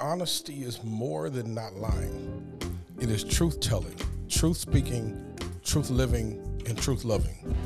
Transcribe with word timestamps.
Honesty 0.00 0.62
is 0.62 0.82
more 0.84 1.28
than 1.28 1.54
not 1.54 1.74
lying. 1.74 2.58
It 3.00 3.10
is 3.10 3.24
truth 3.24 3.60
telling, 3.60 3.96
truth 4.28 4.56
speaking, 4.56 5.36
truth 5.64 5.90
living, 5.90 6.62
and 6.66 6.78
truth 6.78 7.04
loving. 7.04 7.56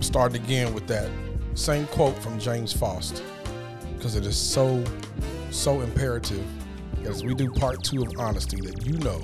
Starting 0.00 0.42
again 0.42 0.74
with 0.74 0.86
that 0.86 1.10
same 1.54 1.86
quote 1.86 2.16
from 2.18 2.38
James 2.38 2.72
Faust, 2.72 3.22
because 3.96 4.16
it 4.16 4.26
is 4.26 4.36
so, 4.36 4.84
so 5.50 5.80
imperative 5.80 6.46
as 7.04 7.24
we 7.24 7.34
do 7.34 7.50
part 7.50 7.82
two 7.82 8.02
of 8.02 8.12
honesty 8.18 8.60
that 8.60 8.86
you 8.86 8.98
know 8.98 9.22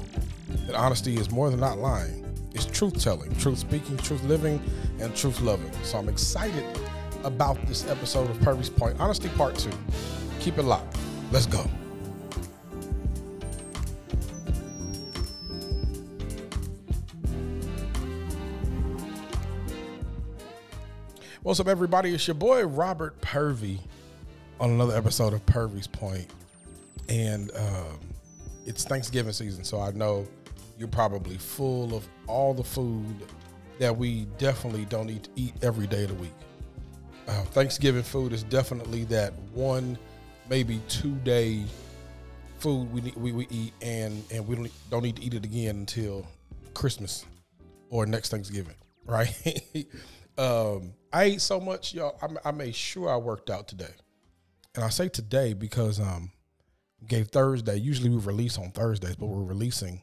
that 0.67 0.75
honesty 0.75 1.17
is 1.17 1.31
more 1.31 1.51
than 1.51 1.61
not 1.61 1.79
lying. 1.79 2.25
It's 2.55 2.67
truth 2.67 3.03
telling, 3.03 3.35
truth 3.37 3.59
speaking, 3.59 3.97
truth 3.99 4.23
living, 4.25 4.63
and 5.01 5.15
truth 5.15 5.41
loving. 5.41 5.71
So 5.83 5.99
I'm 5.99 6.09
excited 6.09 6.65
about 7.25 7.65
this 7.67 7.89
episode 7.89 8.31
of 8.31 8.41
Purvey's 8.41 8.71
Point, 8.71 9.01
Honesty 9.01 9.29
Part 9.31 9.57
2. 9.57 9.71
Keep 10.41 10.59
it 10.59 10.63
locked. 10.63 10.94
Let's 11.35 11.47
go. 11.47 11.69
What's 21.43 21.59
up, 21.59 21.67
everybody? 21.67 22.15
It's 22.15 22.29
your 22.29 22.37
boy 22.37 22.65
Robert 22.67 23.21
Purvey 23.21 23.81
on 24.61 24.71
another 24.71 24.97
episode 24.97 25.33
of 25.33 25.45
Purvey's 25.45 25.89
Point. 25.89 26.29
And 27.09 27.51
um, 27.57 27.99
it's 28.65 28.85
Thanksgiving 28.85 29.33
season, 29.33 29.65
so 29.65 29.81
I 29.81 29.91
know 29.91 30.29
you're 30.79 30.87
probably 30.87 31.37
full 31.37 31.97
of 31.97 32.07
all 32.29 32.55
the 32.55 32.63
food 32.63 33.17
that 33.81 33.97
we 33.97 34.27
definitely 34.39 34.85
don't 34.85 35.09
need 35.09 35.25
to 35.25 35.31
eat 35.35 35.55
every 35.63 35.89
day 35.89 36.05
of 36.05 36.11
the 36.11 36.15
week. 36.15 36.31
Uh, 37.27 37.43
Thanksgiving 37.47 38.05
food 38.05 38.33
is 38.33 38.45
definitely 38.45 39.03
that 39.07 39.33
one, 39.53 39.99
maybe 40.49 40.81
two 40.89 41.15
day 41.17 41.65
food 42.59 42.93
we 42.93 43.01
need, 43.03 43.17
we, 43.17 43.33
we 43.33 43.47
eat, 43.51 43.73
and 43.83 44.25
and 44.31 44.47
we 44.47 44.57
don't 44.57 44.71
don't 44.91 45.03
need 45.03 45.17
to 45.17 45.23
eat 45.23 45.35
it 45.35 45.45
again 45.45 45.77
until 45.77 46.27
Christmas 46.73 47.27
or 47.91 48.07
next 48.07 48.31
Thanksgiving, 48.31 48.75
right? 49.07 49.35
um, 50.39 50.95
I 51.13 51.25
ate 51.25 51.41
so 51.41 51.61
much, 51.61 51.95
y'all. 51.95 52.19
I, 52.23 52.49
I, 52.49 52.53
made 52.53 52.75
sure 52.75 53.09
I 53.11 53.17
worked 53.17 53.51
out 53.51 53.69
today, 53.69 53.95
and 54.75 54.85
I 54.85 54.89
say 54.89 55.09
today 55.09 55.53
because 55.53 56.01
um, 56.01 56.33
gave 57.07 57.29
Thursday. 57.29 57.77
Usually 57.77 58.11
we 58.11 58.17
release 58.17 58.59
on 58.59 58.71
Thursdays, 58.71 59.17
but 59.17 59.27
we're 59.27 59.45
releasing 59.45 60.03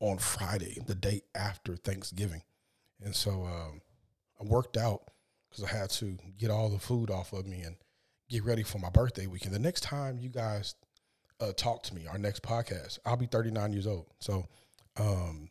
on 0.00 0.18
Friday, 0.18 0.78
the 0.86 0.94
day 0.94 1.22
after 1.34 1.76
Thanksgiving, 1.76 2.42
and 3.02 3.14
so 3.14 3.44
um, 3.44 3.80
I 4.40 4.44
worked 4.44 4.76
out 4.76 5.02
because 5.48 5.64
I 5.64 5.76
had 5.76 5.90
to 5.90 6.16
get 6.38 6.50
all 6.50 6.68
the 6.68 6.78
food 6.78 7.10
off 7.10 7.32
of 7.32 7.46
me 7.46 7.62
and 7.62 7.76
get 8.28 8.44
ready 8.44 8.62
for 8.62 8.78
my 8.78 8.90
birthday 8.90 9.26
weekend. 9.26 9.54
The 9.54 9.58
next 9.58 9.82
time 9.82 10.18
you 10.18 10.28
guys 10.28 10.74
uh, 11.40 11.52
talk 11.56 11.82
to 11.84 11.94
me, 11.94 12.06
our 12.06 12.18
next 12.18 12.42
podcast, 12.42 12.98
I'll 13.04 13.16
be 13.16 13.26
39 13.26 13.72
years 13.72 13.86
old. 13.86 14.06
So 14.20 14.46
um, 14.96 15.48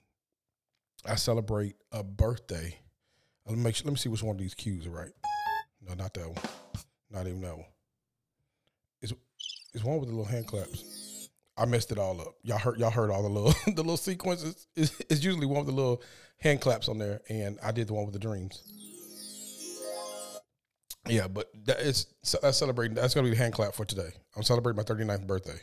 I 1.06 1.16
celebrate 1.16 1.76
a 1.92 2.04
birthday. 2.04 2.78
Let 3.46 3.58
me 3.58 3.64
make 3.64 3.76
sure, 3.76 3.86
let 3.86 3.92
me 3.92 3.98
see 3.98 4.10
which 4.10 4.24
one 4.24 4.36
of 4.36 4.42
these 4.42 4.56
cues 4.56 4.88
are 4.88 4.92
right. 4.92 5.12
No, 5.88 5.94
not 5.94 6.14
that 6.16 6.28
one. 6.28 6.44
Not 7.12 7.28
even 7.28 7.42
that 7.42 7.56
one. 7.56 7.66
It's 9.02 9.14
it's 9.74 9.84
one 9.84 10.00
with 10.00 10.10
the 10.10 10.16
little 10.16 10.32
hand 10.32 10.48
claps. 10.48 11.30
I 11.58 11.66
messed 11.66 11.92
it 11.92 12.00
all 12.00 12.20
up. 12.20 12.36
Y'all 12.42 12.58
heard 12.58 12.80
y'all 12.80 12.90
heard 12.90 13.12
all 13.12 13.22
the 13.22 13.30
little 13.30 13.54
the 13.68 13.84
little 13.84 13.98
sequences. 13.98 14.68
It's, 14.76 15.00
it's 15.10 15.24
usually 15.24 15.46
one 15.46 15.66
with 15.66 15.68
the 15.68 15.74
little 15.74 16.02
hand 16.38 16.62
claps 16.62 16.90
on 16.90 16.98
there, 16.98 17.22
and 17.30 17.60
I 17.64 17.72
did 17.72 17.88
the 17.88 17.94
one 17.94 18.06
with 18.06 18.14
the 18.14 18.20
dreams. 18.20 18.64
Yeah, 21.08 21.28
but 21.28 21.52
that 21.66 21.80
is 21.82 22.08
that's 22.42 22.58
celebrating. 22.58 22.96
That's 22.96 23.14
gonna 23.14 23.26
be 23.26 23.32
the 23.32 23.38
hand 23.38 23.54
clap 23.54 23.74
for 23.74 23.86
today. 23.86 24.10
I'm 24.36 24.44
celebrating 24.44 24.78
my 24.78 24.84
39th 24.84 25.28
birthday. 25.28 25.60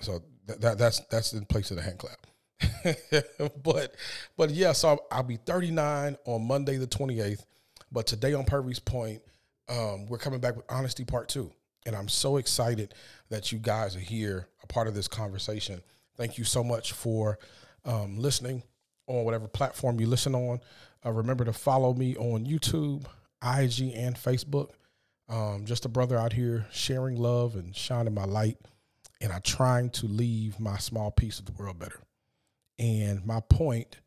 So 0.00 0.22
that, 0.46 0.60
that 0.60 0.78
that's 0.78 1.00
that's 1.10 1.32
in 1.32 1.44
place 1.46 1.70
of 1.70 1.78
the 1.78 1.82
hand 1.82 1.98
clap. 1.98 2.26
but 3.62 3.94
but 4.36 4.50
yeah, 4.50 4.72
so 4.72 4.98
I'll 5.10 5.22
be 5.22 5.36
39 5.36 6.16
on 6.24 6.46
Monday 6.46 6.76
the 6.76 6.86
28th. 6.86 7.44
But 7.92 8.06
today 8.06 8.34
on 8.34 8.44
Purvey's 8.44 8.78
Point, 8.78 9.22
um, 9.68 10.06
we're 10.06 10.18
coming 10.18 10.40
back 10.40 10.56
with 10.56 10.64
Honesty 10.68 11.04
Part 11.04 11.28
Two, 11.28 11.50
and 11.86 11.96
I'm 11.96 12.08
so 12.08 12.36
excited 12.36 12.94
that 13.30 13.52
you 13.52 13.58
guys 13.58 13.96
are 13.96 14.00
here, 14.00 14.48
a 14.62 14.66
part 14.66 14.88
of 14.88 14.94
this 14.94 15.08
conversation. 15.08 15.80
Thank 16.16 16.36
you 16.38 16.44
so 16.44 16.64
much 16.64 16.92
for 16.92 17.38
um, 17.84 18.18
listening 18.18 18.62
on 19.06 19.24
whatever 19.24 19.48
platform 19.48 20.00
you 20.00 20.06
listen 20.06 20.34
on. 20.34 20.60
Uh, 21.06 21.12
remember 21.12 21.44
to 21.44 21.52
follow 21.52 21.94
me 21.94 22.16
on 22.16 22.44
YouTube, 22.44 23.04
IG, 23.42 23.92
and 23.94 24.16
Facebook. 24.16 24.70
Um, 25.28 25.64
just 25.64 25.84
a 25.84 25.88
brother 25.88 26.18
out 26.18 26.32
here 26.32 26.66
sharing 26.72 27.16
love 27.16 27.54
and 27.54 27.74
shining 27.74 28.14
my 28.14 28.24
light, 28.24 28.58
and 29.20 29.32
I'm 29.32 29.42
trying 29.42 29.90
to 29.90 30.06
leave 30.06 30.58
my 30.58 30.78
small 30.78 31.10
piece 31.10 31.38
of 31.38 31.46
the 31.46 31.52
world 31.52 31.78
better. 31.78 32.00
And 32.78 33.24
my 33.24 33.40
point 33.40 33.98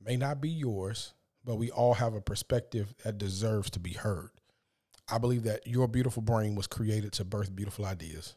may 0.00 0.16
not 0.16 0.40
be 0.40 0.50
yours, 0.50 1.14
but 1.44 1.56
we 1.56 1.70
all 1.70 1.94
have 1.94 2.14
a 2.14 2.20
perspective 2.20 2.94
that 3.04 3.18
deserves 3.18 3.70
to 3.70 3.78
be 3.78 3.92
heard. 3.92 4.30
I 5.10 5.18
believe 5.18 5.42
that 5.44 5.66
your 5.66 5.86
beautiful 5.88 6.22
brain 6.22 6.54
was 6.54 6.66
created 6.66 7.12
to 7.14 7.24
birth 7.24 7.54
beautiful 7.54 7.84
ideas. 7.84 8.36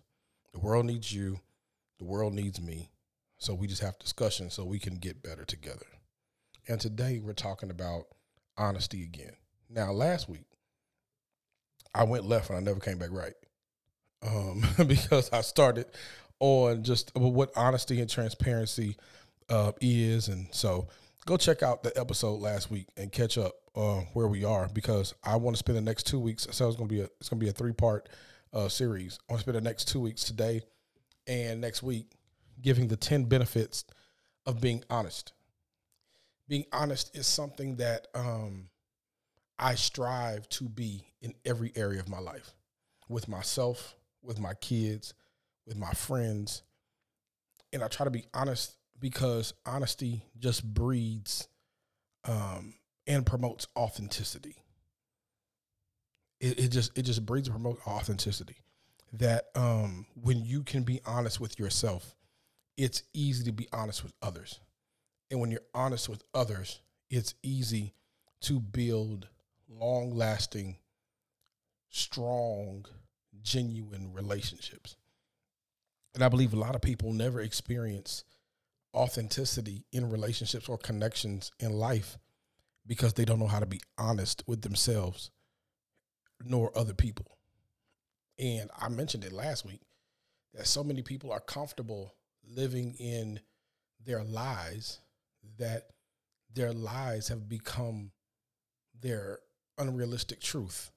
The 0.53 0.59
world 0.59 0.85
needs 0.85 1.13
you, 1.13 1.39
the 1.99 2.05
world 2.05 2.33
needs 2.33 2.61
me. 2.61 2.89
So 3.37 3.53
we 3.53 3.67
just 3.67 3.81
have 3.81 3.99
discussion 3.99 4.49
so 4.49 4.65
we 4.65 4.79
can 4.79 4.95
get 4.95 5.23
better 5.23 5.45
together. 5.45 5.85
And 6.67 6.81
today 6.81 7.19
we're 7.23 7.33
talking 7.33 7.69
about 7.69 8.07
honesty 8.57 9.03
again. 9.03 9.31
Now, 9.69 9.93
last 9.93 10.27
week, 10.27 10.47
I 11.95 12.03
went 12.03 12.25
left 12.25 12.49
and 12.49 12.57
I 12.57 12.61
never 12.61 12.79
came 12.79 12.97
back 12.97 13.11
right 13.11 13.33
um, 14.21 14.63
because 14.87 15.31
I 15.31 15.41
started 15.41 15.85
on 16.39 16.83
just 16.83 17.11
what 17.15 17.51
honesty 17.55 18.01
and 18.01 18.09
transparency 18.09 18.97
uh, 19.49 19.71
is. 19.79 20.27
And 20.27 20.47
so 20.53 20.89
go 21.25 21.37
check 21.37 21.63
out 21.63 21.83
the 21.83 21.97
episode 21.97 22.41
last 22.41 22.69
week 22.69 22.87
and 22.97 23.11
catch 23.11 23.37
up 23.37 23.53
uh, 23.75 24.01
where 24.13 24.27
we 24.27 24.43
are 24.43 24.67
because 24.73 25.13
I 25.23 25.37
want 25.37 25.55
to 25.55 25.59
spend 25.59 25.77
the 25.77 25.81
next 25.81 26.03
two 26.03 26.19
weeks. 26.19 26.47
So 26.51 26.67
it's 26.67 26.75
going 26.75 26.89
to 26.89 26.95
be 26.95 27.01
a 27.01 27.09
it's 27.19 27.29
to 27.29 27.35
be 27.35 27.49
a 27.49 27.53
three 27.53 27.73
part 27.73 28.09
uh, 28.53 28.67
series. 28.67 29.19
I 29.29 29.33
want 29.33 29.39
to 29.39 29.43
spend 29.43 29.57
the 29.57 29.69
next 29.69 29.87
two 29.87 30.01
weeks 30.01 30.25
today 30.25 30.63
and 31.27 31.61
next 31.61 31.81
week 31.81 32.11
giving 32.61 32.89
the 32.89 32.97
ten 32.97 33.23
benefits 33.23 33.85
of 34.45 34.59
being 34.59 34.83
honest 34.89 35.31
being 36.47 36.65
honest 36.71 37.15
is 37.15 37.27
something 37.27 37.75
that 37.77 38.07
um, 38.15 38.69
I 39.59 39.75
strive 39.75 40.47
to 40.49 40.69
be 40.69 41.05
in 41.21 41.33
every 41.45 41.71
area 41.75 41.99
of 41.99 42.09
my 42.09 42.19
life 42.19 42.53
with 43.09 43.27
myself, 43.27 43.95
with 44.21 44.39
my 44.39 44.53
kids, 44.55 45.13
with 45.65 45.77
my 45.77 45.91
friends. 45.91 46.63
And 47.73 47.83
I 47.83 47.87
try 47.87 48.05
to 48.05 48.11
be 48.11 48.25
honest 48.33 48.77
because 48.99 49.53
honesty 49.65 50.23
just 50.39 50.63
breeds 50.63 51.47
um, 52.25 52.75
and 53.05 53.25
promotes 53.25 53.67
authenticity. 53.77 54.55
It, 56.39 56.59
it, 56.59 56.67
just 56.69 56.97
it 56.97 57.01
just 57.03 57.25
breeds 57.25 57.47
and 57.47 57.55
promotes 57.55 57.81
authenticity. 57.87 58.57
That 59.13 59.45
um, 59.55 60.05
when 60.21 60.43
you 60.45 60.63
can 60.63 60.83
be 60.83 61.01
honest 61.05 61.39
with 61.39 61.57
yourself, 61.57 62.15
it's 62.75 63.03
easy 63.13 63.45
to 63.45 63.51
be 63.51 63.67
honest 63.71 64.03
with 64.03 64.13
others 64.21 64.59
and 65.29 65.39
when 65.39 65.51
you're 65.51 65.61
honest 65.73 66.09
with 66.09 66.23
others, 66.33 66.79
it's 67.09 67.33
easy 67.43 67.93
to 68.41 68.59
build 68.59 69.27
long 69.69 70.15
lasting, 70.15 70.77
strong, 71.89 72.85
genuine 73.41 74.13
relationships. 74.13 74.95
And 76.13 76.23
I 76.23 76.29
believe 76.29 76.53
a 76.53 76.57
lot 76.57 76.75
of 76.75 76.81
people 76.81 77.13
never 77.13 77.41
experience 77.41 78.23
authenticity 78.95 79.85
in 79.91 80.09
relationships 80.09 80.67
or 80.69 80.77
connections 80.77 81.51
in 81.59 81.71
life 81.71 82.17
because 82.85 83.13
they 83.13 83.25
don't 83.25 83.39
know 83.39 83.47
how 83.47 83.59
to 83.59 83.65
be 83.65 83.81
honest 83.97 84.43
with 84.47 84.61
themselves 84.61 85.29
nor 86.43 86.75
other 86.77 86.93
people. 86.93 87.37
And 88.39 88.69
I 88.77 88.89
mentioned 88.89 89.25
it 89.25 89.33
last 89.33 89.65
week 89.65 89.81
that 90.53 90.67
so 90.67 90.83
many 90.83 91.01
people 91.01 91.31
are 91.31 91.39
comfortable 91.39 92.15
living 92.47 92.95
in 92.99 93.39
their 94.03 94.23
lies 94.23 94.99
that 95.57 95.87
their 96.53 96.73
lies 96.73 97.27
have 97.27 97.47
become 97.47 98.11
their 98.99 99.39
unrealistic 99.77 100.41
truth. 100.41 100.91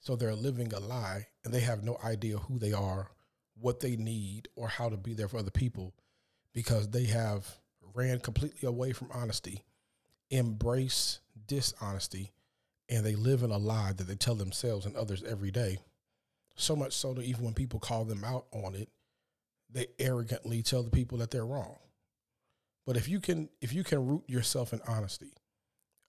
So 0.00 0.16
they're 0.16 0.34
living 0.34 0.72
a 0.72 0.80
lie 0.80 1.28
and 1.44 1.52
they 1.52 1.60
have 1.60 1.82
no 1.82 1.98
idea 2.02 2.38
who 2.38 2.58
they 2.58 2.72
are, 2.72 3.10
what 3.58 3.80
they 3.80 3.96
need, 3.96 4.48
or 4.56 4.68
how 4.68 4.88
to 4.88 4.96
be 4.96 5.14
there 5.14 5.28
for 5.28 5.38
other 5.38 5.50
people 5.50 5.94
because 6.52 6.88
they 6.88 7.04
have 7.04 7.46
ran 7.94 8.20
completely 8.20 8.66
away 8.66 8.92
from 8.92 9.10
honesty, 9.12 9.64
embrace 10.30 11.20
dishonesty, 11.46 12.32
and 12.88 13.04
they 13.04 13.14
live 13.14 13.42
in 13.42 13.50
a 13.50 13.58
lie 13.58 13.92
that 13.92 14.04
they 14.04 14.14
tell 14.14 14.34
themselves 14.34 14.86
and 14.86 14.96
others 14.96 15.22
every 15.22 15.50
day. 15.50 15.78
So 16.56 16.74
much 16.76 16.92
so 16.92 17.14
that 17.14 17.24
even 17.24 17.44
when 17.44 17.54
people 17.54 17.80
call 17.80 18.04
them 18.04 18.24
out 18.24 18.46
on 18.52 18.74
it, 18.74 18.88
they 19.70 19.86
arrogantly 19.98 20.62
tell 20.62 20.82
the 20.82 20.90
people 20.90 21.18
that 21.18 21.30
they're 21.30 21.46
wrong. 21.46 21.78
But 22.90 22.96
if 22.96 23.08
you 23.08 23.20
can 23.20 23.48
if 23.60 23.72
you 23.72 23.84
can 23.84 24.04
root 24.04 24.24
yourself 24.26 24.72
in 24.72 24.80
honesty, 24.84 25.32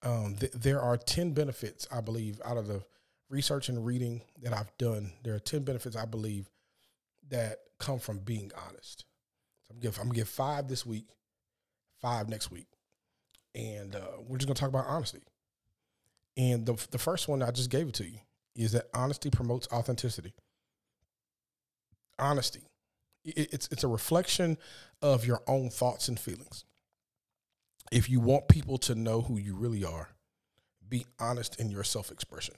um, 0.01 0.35
th- 0.39 0.51
there 0.53 0.81
are 0.81 0.97
ten 0.97 1.31
benefits 1.31 1.87
I 1.91 2.01
believe 2.01 2.41
out 2.43 2.57
of 2.57 2.65
the 2.65 2.83
research 3.29 3.69
and 3.69 3.85
reading 3.85 4.23
that 4.41 4.51
I've 4.51 4.75
done, 4.79 5.13
there 5.23 5.35
are 5.35 5.39
10 5.39 5.61
benefits 5.61 5.95
I 5.95 6.05
believe 6.05 6.49
that 7.29 7.59
come 7.79 7.99
from 7.99 8.17
being 8.17 8.51
honest. 8.67 9.05
So 9.67 9.75
I'm 9.75 9.79
give, 9.79 9.99
I'm 9.99 10.05
gonna 10.05 10.15
give 10.15 10.27
five 10.27 10.69
this 10.69 10.83
week, 10.83 11.05
five 12.01 12.27
next 12.27 12.49
week. 12.49 12.65
And 13.53 13.95
uh, 13.95 14.17
we're 14.27 14.39
just 14.39 14.47
gonna 14.47 14.55
talk 14.55 14.69
about 14.69 14.87
honesty. 14.87 15.21
And 16.35 16.65
the, 16.65 16.83
the 16.89 16.97
first 16.97 17.27
one 17.27 17.43
I 17.43 17.51
just 17.51 17.69
gave 17.69 17.89
it 17.89 17.93
to 17.93 18.05
you 18.05 18.21
is 18.55 18.71
that 18.71 18.87
honesty 18.91 19.29
promotes 19.29 19.67
authenticity. 19.71 20.33
Honesty. 22.17 22.63
It, 23.23 23.53
it's 23.53 23.69
it's 23.71 23.83
a 23.83 23.87
reflection 23.87 24.57
of 24.99 25.27
your 25.27 25.43
own 25.45 25.69
thoughts 25.69 26.07
and 26.07 26.19
feelings. 26.19 26.65
If 27.91 28.09
you 28.09 28.19
want 28.19 28.47
people 28.47 28.77
to 28.79 28.95
know 28.95 29.21
who 29.21 29.37
you 29.37 29.55
really 29.55 29.83
are, 29.83 30.09
be 30.87 31.05
honest 31.19 31.59
in 31.59 31.69
your 31.69 31.83
self-expression. 31.83 32.55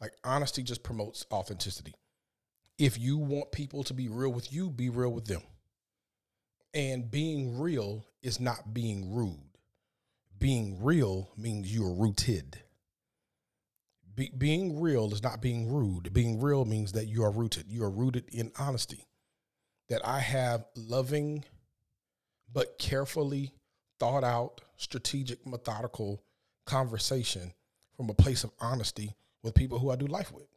Like 0.00 0.12
honesty 0.24 0.62
just 0.62 0.82
promotes 0.82 1.26
authenticity. 1.32 1.94
If 2.78 2.98
you 2.98 3.16
want 3.16 3.52
people 3.52 3.82
to 3.84 3.94
be 3.94 4.08
real 4.08 4.32
with 4.32 4.52
you, 4.52 4.70
be 4.70 4.90
real 4.90 5.12
with 5.12 5.26
them. 5.26 5.42
And 6.74 7.10
being 7.10 7.58
real 7.58 8.04
is 8.22 8.38
not 8.38 8.74
being 8.74 9.14
rude. 9.14 9.38
Being 10.38 10.82
real 10.82 11.30
means 11.36 11.74
you're 11.74 11.94
rooted. 11.94 12.60
Be, 14.14 14.30
being 14.36 14.80
real 14.80 15.12
is 15.12 15.22
not 15.22 15.40
being 15.40 15.72
rude. 15.72 16.12
Being 16.12 16.40
real 16.40 16.64
means 16.64 16.92
that 16.92 17.06
you 17.06 17.24
are 17.24 17.30
rooted. 17.30 17.66
You 17.70 17.84
are 17.84 17.90
rooted 17.90 18.28
in 18.28 18.52
honesty. 18.58 19.06
That 19.88 20.06
I 20.06 20.20
have 20.20 20.66
loving, 20.74 21.44
but 22.52 22.78
carefully 22.78 23.54
thought 23.98 24.24
out, 24.24 24.60
strategic, 24.76 25.46
methodical 25.46 26.22
conversation 26.66 27.52
from 27.96 28.10
a 28.10 28.14
place 28.14 28.44
of 28.44 28.50
honesty 28.60 29.14
with 29.42 29.54
people 29.54 29.78
who 29.78 29.90
I 29.90 29.96
do 29.96 30.06
life 30.06 30.32
with. 30.32 30.48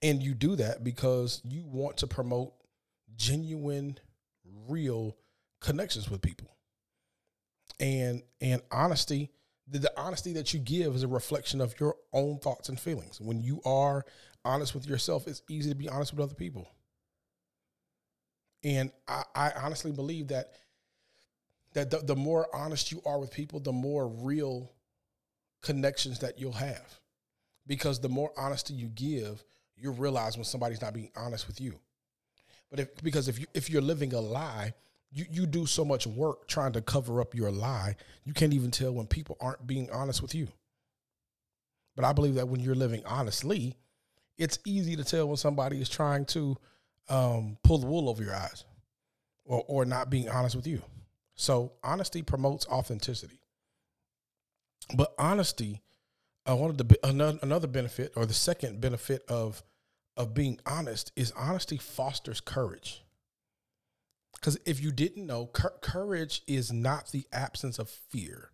And 0.00 0.22
you 0.22 0.34
do 0.34 0.56
that 0.56 0.84
because 0.84 1.40
you 1.44 1.64
want 1.66 1.98
to 1.98 2.06
promote 2.06 2.54
genuine, 3.16 3.98
real 4.68 5.16
connections 5.60 6.08
with 6.08 6.22
people. 6.22 6.56
And 7.80 8.22
and 8.40 8.62
honesty, 8.70 9.30
the, 9.68 9.80
the 9.80 10.00
honesty 10.00 10.32
that 10.34 10.54
you 10.54 10.60
give 10.60 10.94
is 10.94 11.02
a 11.02 11.08
reflection 11.08 11.60
of 11.60 11.78
your 11.80 11.96
own 12.12 12.38
thoughts 12.38 12.68
and 12.68 12.78
feelings. 12.78 13.20
When 13.20 13.42
you 13.42 13.60
are 13.66 14.04
honest 14.44 14.74
with 14.74 14.86
yourself, 14.86 15.26
it's 15.26 15.42
easy 15.48 15.70
to 15.70 15.76
be 15.76 15.88
honest 15.88 16.12
with 16.12 16.22
other 16.22 16.34
people. 16.34 16.70
And 18.64 18.90
I, 19.06 19.24
I 19.34 19.52
honestly 19.62 19.92
believe 19.92 20.28
that 20.28 20.52
that 21.76 21.90
the, 21.90 21.98
the 21.98 22.16
more 22.16 22.48
honest 22.54 22.90
you 22.90 23.02
are 23.04 23.20
with 23.20 23.30
people, 23.30 23.60
the 23.60 23.70
more 23.70 24.08
real 24.08 24.72
connections 25.60 26.20
that 26.20 26.38
you'll 26.40 26.52
have. 26.52 27.00
Because 27.66 28.00
the 28.00 28.08
more 28.08 28.32
honesty 28.38 28.72
you 28.72 28.86
give, 28.88 29.44
you 29.76 29.90
realize 29.90 30.38
when 30.38 30.44
somebody's 30.44 30.80
not 30.80 30.94
being 30.94 31.10
honest 31.14 31.46
with 31.46 31.60
you. 31.60 31.78
But 32.70 32.80
if 32.80 33.02
because 33.02 33.28
if 33.28 33.38
you 33.38 33.46
if 33.52 33.68
you're 33.68 33.82
living 33.82 34.14
a 34.14 34.20
lie, 34.20 34.72
you, 35.12 35.26
you 35.30 35.44
do 35.44 35.66
so 35.66 35.84
much 35.84 36.06
work 36.06 36.48
trying 36.48 36.72
to 36.72 36.80
cover 36.80 37.20
up 37.20 37.34
your 37.34 37.50
lie, 37.50 37.96
you 38.24 38.32
can't 38.32 38.54
even 38.54 38.70
tell 38.70 38.92
when 38.92 39.06
people 39.06 39.36
aren't 39.38 39.66
being 39.66 39.90
honest 39.90 40.22
with 40.22 40.34
you. 40.34 40.48
But 41.94 42.06
I 42.06 42.14
believe 42.14 42.36
that 42.36 42.48
when 42.48 42.60
you're 42.60 42.74
living 42.74 43.02
honestly, 43.04 43.76
it's 44.38 44.58
easy 44.64 44.96
to 44.96 45.04
tell 45.04 45.28
when 45.28 45.36
somebody 45.36 45.82
is 45.82 45.90
trying 45.90 46.24
to 46.26 46.56
um, 47.10 47.58
pull 47.62 47.78
the 47.78 47.86
wool 47.86 48.08
over 48.08 48.22
your 48.22 48.34
eyes 48.34 48.64
or, 49.44 49.62
or 49.68 49.84
not 49.84 50.08
being 50.08 50.30
honest 50.30 50.56
with 50.56 50.66
you. 50.66 50.80
So 51.36 51.72
honesty 51.84 52.22
promotes 52.22 52.66
authenticity. 52.66 53.40
But 54.94 55.14
honesty, 55.18 55.82
uh, 56.48 56.56
one 56.56 56.70
of 56.70 56.78
the 56.78 56.98
another, 57.04 57.38
another 57.42 57.66
benefit 57.66 58.12
or 58.16 58.26
the 58.26 58.34
second 58.34 58.80
benefit 58.80 59.22
of 59.28 59.62
of 60.16 60.32
being 60.32 60.58
honest 60.64 61.12
is 61.14 61.30
honesty 61.32 61.76
fosters 61.76 62.40
courage. 62.40 63.02
Because 64.32 64.58
if 64.64 64.82
you 64.82 64.92
didn't 64.92 65.26
know, 65.26 65.46
courage 65.46 66.42
is 66.46 66.72
not 66.72 67.10
the 67.10 67.26
absence 67.32 67.78
of 67.78 67.90
fear. 67.90 68.50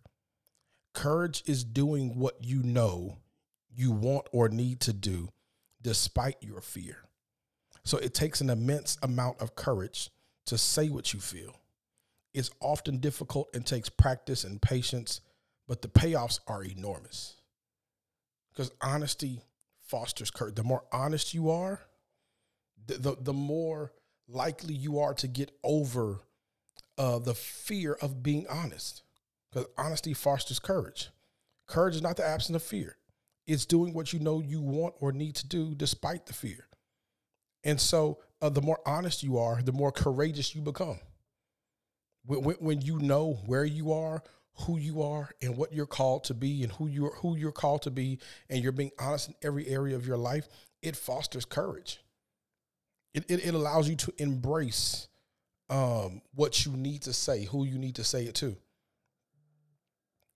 Courage 0.93 1.43
is 1.45 1.63
doing 1.63 2.17
what 2.17 2.43
you 2.43 2.63
know 2.63 3.17
you 3.69 3.91
want 3.91 4.27
or 4.31 4.49
need 4.49 4.79
to 4.81 4.93
do 4.93 5.29
despite 5.81 6.37
your 6.41 6.61
fear. 6.61 6.97
So 7.83 7.97
it 7.97 8.13
takes 8.13 8.41
an 8.41 8.49
immense 8.49 8.97
amount 9.01 9.41
of 9.41 9.55
courage 9.55 10.09
to 10.45 10.57
say 10.57 10.89
what 10.89 11.13
you 11.13 11.19
feel. 11.19 11.55
It's 12.33 12.51
often 12.59 12.97
difficult 12.97 13.49
and 13.53 13.65
takes 13.65 13.89
practice 13.89 14.43
and 14.43 14.61
patience, 14.61 15.21
but 15.67 15.81
the 15.81 15.87
payoffs 15.87 16.39
are 16.47 16.63
enormous. 16.63 17.35
Because 18.51 18.71
honesty 18.81 19.41
fosters 19.79 20.31
courage. 20.31 20.55
The 20.55 20.63
more 20.63 20.83
honest 20.91 21.33
you 21.33 21.51
are, 21.51 21.81
the, 22.87 22.97
the, 22.97 23.15
the 23.19 23.33
more 23.33 23.93
likely 24.27 24.73
you 24.73 24.99
are 24.99 25.13
to 25.15 25.27
get 25.27 25.51
over 25.63 26.21
uh, 26.97 27.19
the 27.19 27.35
fear 27.35 27.93
of 28.01 28.23
being 28.23 28.47
honest. 28.47 29.03
Because 29.51 29.67
honesty 29.77 30.13
fosters 30.13 30.59
courage. 30.59 31.09
Courage 31.67 31.95
is 31.95 32.01
not 32.01 32.17
the 32.17 32.25
absence 32.25 32.55
of 32.55 32.63
fear, 32.63 32.97
it's 33.47 33.65
doing 33.65 33.93
what 33.93 34.13
you 34.13 34.19
know 34.19 34.39
you 34.39 34.61
want 34.61 34.95
or 34.99 35.11
need 35.11 35.35
to 35.35 35.47
do 35.47 35.75
despite 35.75 36.25
the 36.25 36.33
fear. 36.33 36.67
And 37.63 37.79
so, 37.79 38.19
uh, 38.41 38.49
the 38.49 38.61
more 38.61 38.79
honest 38.85 39.23
you 39.23 39.37
are, 39.37 39.61
the 39.61 39.71
more 39.71 39.91
courageous 39.91 40.53
you 40.53 40.61
become. 40.61 40.99
When, 42.25 42.41
when, 42.41 42.81
you 42.81 42.99
know 42.99 43.39
where 43.45 43.65
you 43.65 43.91
are, 43.91 44.23
who 44.61 44.77
you 44.77 45.01
are, 45.01 45.29
and 45.41 45.57
what 45.57 45.73
you're 45.73 45.85
called 45.85 46.23
to 46.25 46.33
be, 46.33 46.63
and 46.63 46.71
who 46.71 46.87
you're 46.87 47.15
who 47.15 47.35
you're 47.35 47.51
called 47.51 47.81
to 47.83 47.91
be, 47.91 48.19
and 48.49 48.63
you're 48.63 48.71
being 48.71 48.91
honest 48.99 49.29
in 49.29 49.35
every 49.41 49.67
area 49.67 49.95
of 49.95 50.07
your 50.07 50.17
life, 50.17 50.47
it 50.81 50.95
fosters 50.95 51.43
courage. 51.43 51.99
It 53.13 53.25
it, 53.29 53.45
it 53.45 53.53
allows 53.53 53.89
you 53.89 53.95
to 53.97 54.13
embrace 54.17 55.07
um, 55.69 56.21
what 56.33 56.65
you 56.65 56.71
need 56.73 57.01
to 57.03 57.13
say, 57.13 57.45
who 57.45 57.65
you 57.65 57.77
need 57.77 57.95
to 57.95 58.03
say 58.03 58.23
it 58.25 58.35
to. 58.35 58.55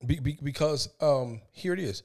Be, 0.06 0.20
be, 0.20 0.38
because 0.44 0.90
um, 1.02 1.42
here 1.52 1.74
it 1.74 1.80
is, 1.80 2.04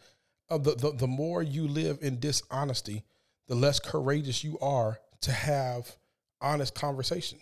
uh, 0.49 0.59
the, 0.59 0.75
the 0.75 0.93
the 0.93 1.07
more 1.07 1.43
you 1.43 1.67
live 1.67 1.99
in 2.03 2.21
dishonesty, 2.21 3.05
the 3.49 3.55
less 3.55 3.81
courageous 3.81 4.45
you 4.45 4.59
are 4.61 5.01
to 5.23 5.33
have 5.33 5.97
honest 6.41 6.75
conversation. 6.75 7.39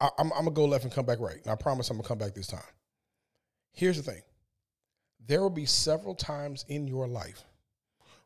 I, 0.00 0.10
am 0.18 0.30
gonna 0.30 0.50
go 0.50 0.64
left 0.64 0.84
and 0.84 0.92
come 0.92 1.06
back 1.06 1.20
right, 1.20 1.40
and 1.42 1.50
I 1.50 1.54
promise 1.54 1.90
I'm 1.90 1.96
gonna 1.96 2.08
come 2.08 2.18
back 2.18 2.34
this 2.34 2.46
time. 2.46 2.60
Here's 3.72 3.96
the 3.96 4.02
thing: 4.02 4.22
there 5.26 5.40
will 5.40 5.50
be 5.50 5.66
several 5.66 6.14
times 6.14 6.64
in 6.68 6.86
your 6.86 7.06
life 7.06 7.44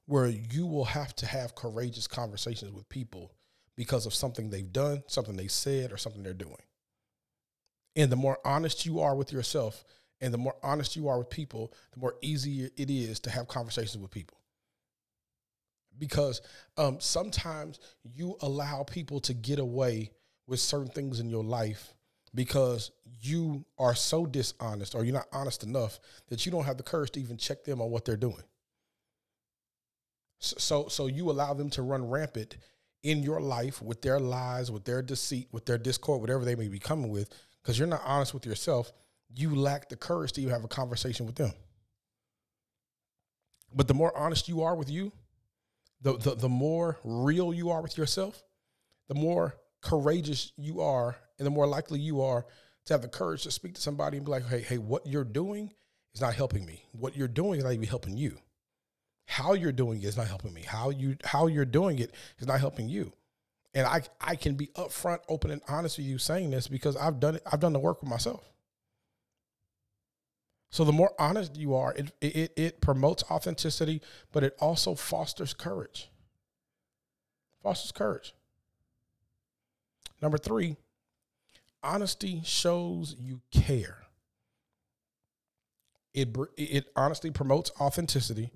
where 0.06 0.26
you 0.26 0.66
will 0.66 0.86
have 0.86 1.14
to 1.16 1.26
have 1.26 1.54
courageous 1.54 2.06
conversations 2.06 2.72
with 2.72 2.88
people 2.88 3.32
because 3.76 4.06
of 4.06 4.14
something 4.14 4.48
they've 4.48 4.72
done, 4.72 5.02
something 5.06 5.36
they 5.36 5.48
said, 5.48 5.92
or 5.92 5.98
something 5.98 6.22
they're 6.22 6.32
doing. 6.32 6.56
And 7.94 8.10
the 8.10 8.16
more 8.16 8.38
honest 8.44 8.86
you 8.86 9.00
are 9.00 9.14
with 9.14 9.32
yourself, 9.32 9.84
and 10.20 10.32
the 10.32 10.38
more 10.38 10.56
honest 10.62 10.96
you 10.96 11.08
are 11.08 11.18
with 11.18 11.30
people, 11.30 11.72
the 11.92 12.00
more 12.00 12.14
easier 12.22 12.70
it 12.76 12.90
is 12.90 13.20
to 13.20 13.30
have 13.30 13.48
conversations 13.48 14.00
with 14.00 14.10
people 14.10 14.38
because 15.98 16.40
um, 16.76 16.98
sometimes 17.00 17.80
you 18.04 18.36
allow 18.40 18.84
people 18.84 19.20
to 19.20 19.34
get 19.34 19.58
away 19.58 20.10
with 20.48 20.58
certain 20.58 20.88
things 20.88 21.20
in 21.20 21.28
your 21.28 21.44
life 21.44 21.94
because 22.34 22.90
you 23.20 23.64
are 23.78 23.94
so 23.94 24.26
dishonest 24.26 24.94
or 24.94 25.04
you're 25.04 25.14
not 25.14 25.28
honest 25.32 25.62
enough 25.62 26.00
that 26.28 26.44
you 26.44 26.50
don't 26.52 26.64
have 26.64 26.76
the 26.76 26.82
courage 26.82 27.10
to 27.12 27.20
even 27.20 27.36
check 27.36 27.64
them 27.64 27.80
on 27.80 27.90
what 27.90 28.04
they're 28.04 28.16
doing. 28.16 28.42
So, 30.40 30.86
so, 30.88 31.08
you 31.08 31.30
allow 31.30 31.52
them 31.52 31.68
to 31.70 31.82
run 31.82 32.08
rampant 32.08 32.58
in 33.02 33.24
your 33.24 33.40
life 33.40 33.82
with 33.82 34.02
their 34.02 34.20
lies, 34.20 34.70
with 34.70 34.84
their 34.84 35.02
deceit, 35.02 35.48
with 35.50 35.66
their 35.66 35.78
discord, 35.78 36.20
whatever 36.20 36.44
they 36.44 36.54
may 36.54 36.68
be 36.68 36.78
coming 36.78 37.10
with, 37.10 37.28
because 37.60 37.76
you're 37.76 37.88
not 37.88 38.02
honest 38.04 38.34
with 38.34 38.46
yourself. 38.46 38.92
You 39.34 39.56
lack 39.56 39.88
the 39.88 39.96
courage 39.96 40.32
to 40.32 40.40
even 40.40 40.52
have 40.52 40.62
a 40.62 40.68
conversation 40.68 41.26
with 41.26 41.34
them. 41.34 41.52
But 43.74 43.88
the 43.88 43.94
more 43.94 44.16
honest 44.16 44.48
you 44.48 44.62
are 44.62 44.76
with 44.76 44.88
you, 44.88 45.12
the, 46.02 46.16
the, 46.16 46.36
the 46.36 46.48
more 46.48 46.98
real 47.02 47.52
you 47.52 47.70
are 47.70 47.82
with 47.82 47.98
yourself, 47.98 48.44
the 49.08 49.14
more 49.14 49.56
courageous 49.80 50.52
you 50.56 50.80
are, 50.80 51.16
and 51.38 51.46
the 51.46 51.50
more 51.50 51.66
likely 51.66 52.00
you 52.00 52.20
are 52.22 52.46
to 52.86 52.94
have 52.94 53.02
the 53.02 53.08
courage 53.08 53.42
to 53.42 53.50
speak 53.50 53.74
to 53.74 53.80
somebody 53.80 54.16
and 54.16 54.26
be 54.26 54.32
like, 54.32 54.46
hey, 54.46 54.60
hey, 54.60 54.78
what 54.78 55.06
you're 55.06 55.24
doing 55.24 55.72
is 56.14 56.20
not 56.20 56.34
helping 56.34 56.64
me. 56.64 56.84
What 56.92 57.16
you're 57.16 57.28
doing 57.28 57.58
is 57.58 57.64
not 57.64 57.72
even 57.72 57.86
helping 57.86 58.16
you. 58.16 58.38
How 59.26 59.52
you're 59.52 59.72
doing 59.72 60.02
it 60.02 60.06
is 60.06 60.16
not 60.16 60.26
helping 60.26 60.54
me. 60.54 60.62
How 60.62 60.88
you 60.90 61.16
how 61.22 61.48
you're 61.48 61.66
doing 61.66 61.98
it 61.98 62.14
is 62.38 62.46
not 62.46 62.60
helping 62.60 62.88
you. 62.88 63.12
And 63.74 63.86
I 63.86 64.00
I 64.20 64.36
can 64.36 64.54
be 64.54 64.68
upfront, 64.68 65.18
open, 65.28 65.50
and 65.50 65.60
honest 65.68 65.98
with 65.98 66.06
you 66.06 66.16
saying 66.16 66.50
this 66.50 66.66
because 66.66 66.96
I've 66.96 67.20
done 67.20 67.36
it, 67.36 67.42
I've 67.50 67.60
done 67.60 67.74
the 67.74 67.78
work 67.78 68.00
with 68.00 68.08
myself. 68.08 68.50
So 70.70 70.84
the 70.84 70.92
more 70.92 71.12
honest 71.18 71.56
you 71.56 71.74
are, 71.74 71.94
it, 71.94 72.12
it, 72.20 72.52
it 72.56 72.80
promotes 72.80 73.22
authenticity, 73.30 74.02
but 74.32 74.44
it 74.44 74.54
also 74.60 74.94
fosters 74.94 75.54
courage. 75.54 76.10
Fosters 77.62 77.92
courage. 77.92 78.34
Number 80.20 80.38
three, 80.38 80.76
honesty 81.82 82.42
shows 82.44 83.14
you 83.18 83.40
care. 83.50 83.98
It, 86.14 86.36
it 86.56 86.86
honestly 86.96 87.30
promotes 87.30 87.70
authenticity, 87.80 88.50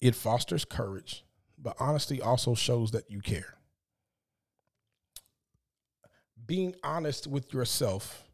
it 0.00 0.14
fosters 0.14 0.64
courage, 0.64 1.24
but 1.58 1.76
honesty 1.78 2.20
also 2.20 2.54
shows 2.54 2.90
that 2.90 3.10
you 3.10 3.20
care. 3.20 3.54
Being 6.46 6.74
honest 6.82 7.26
with 7.26 7.52
yourself 7.52 8.24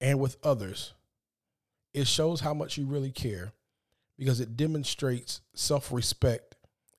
and 0.00 0.20
with 0.20 0.36
others, 0.42 0.92
it 1.94 2.06
shows 2.06 2.40
how 2.40 2.52
much 2.52 2.76
you 2.76 2.84
really 2.84 3.10
care 3.10 3.52
because 4.18 4.40
it 4.40 4.56
demonstrates 4.56 5.40
self 5.54 5.90
respect 5.90 6.56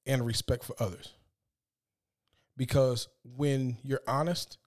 and 0.08 0.26
respect 0.26 0.64
for 0.64 0.76
others. 0.80 1.14
Because 2.58 3.08
when 3.24 3.78
you're 3.84 4.02
honest 4.08 4.58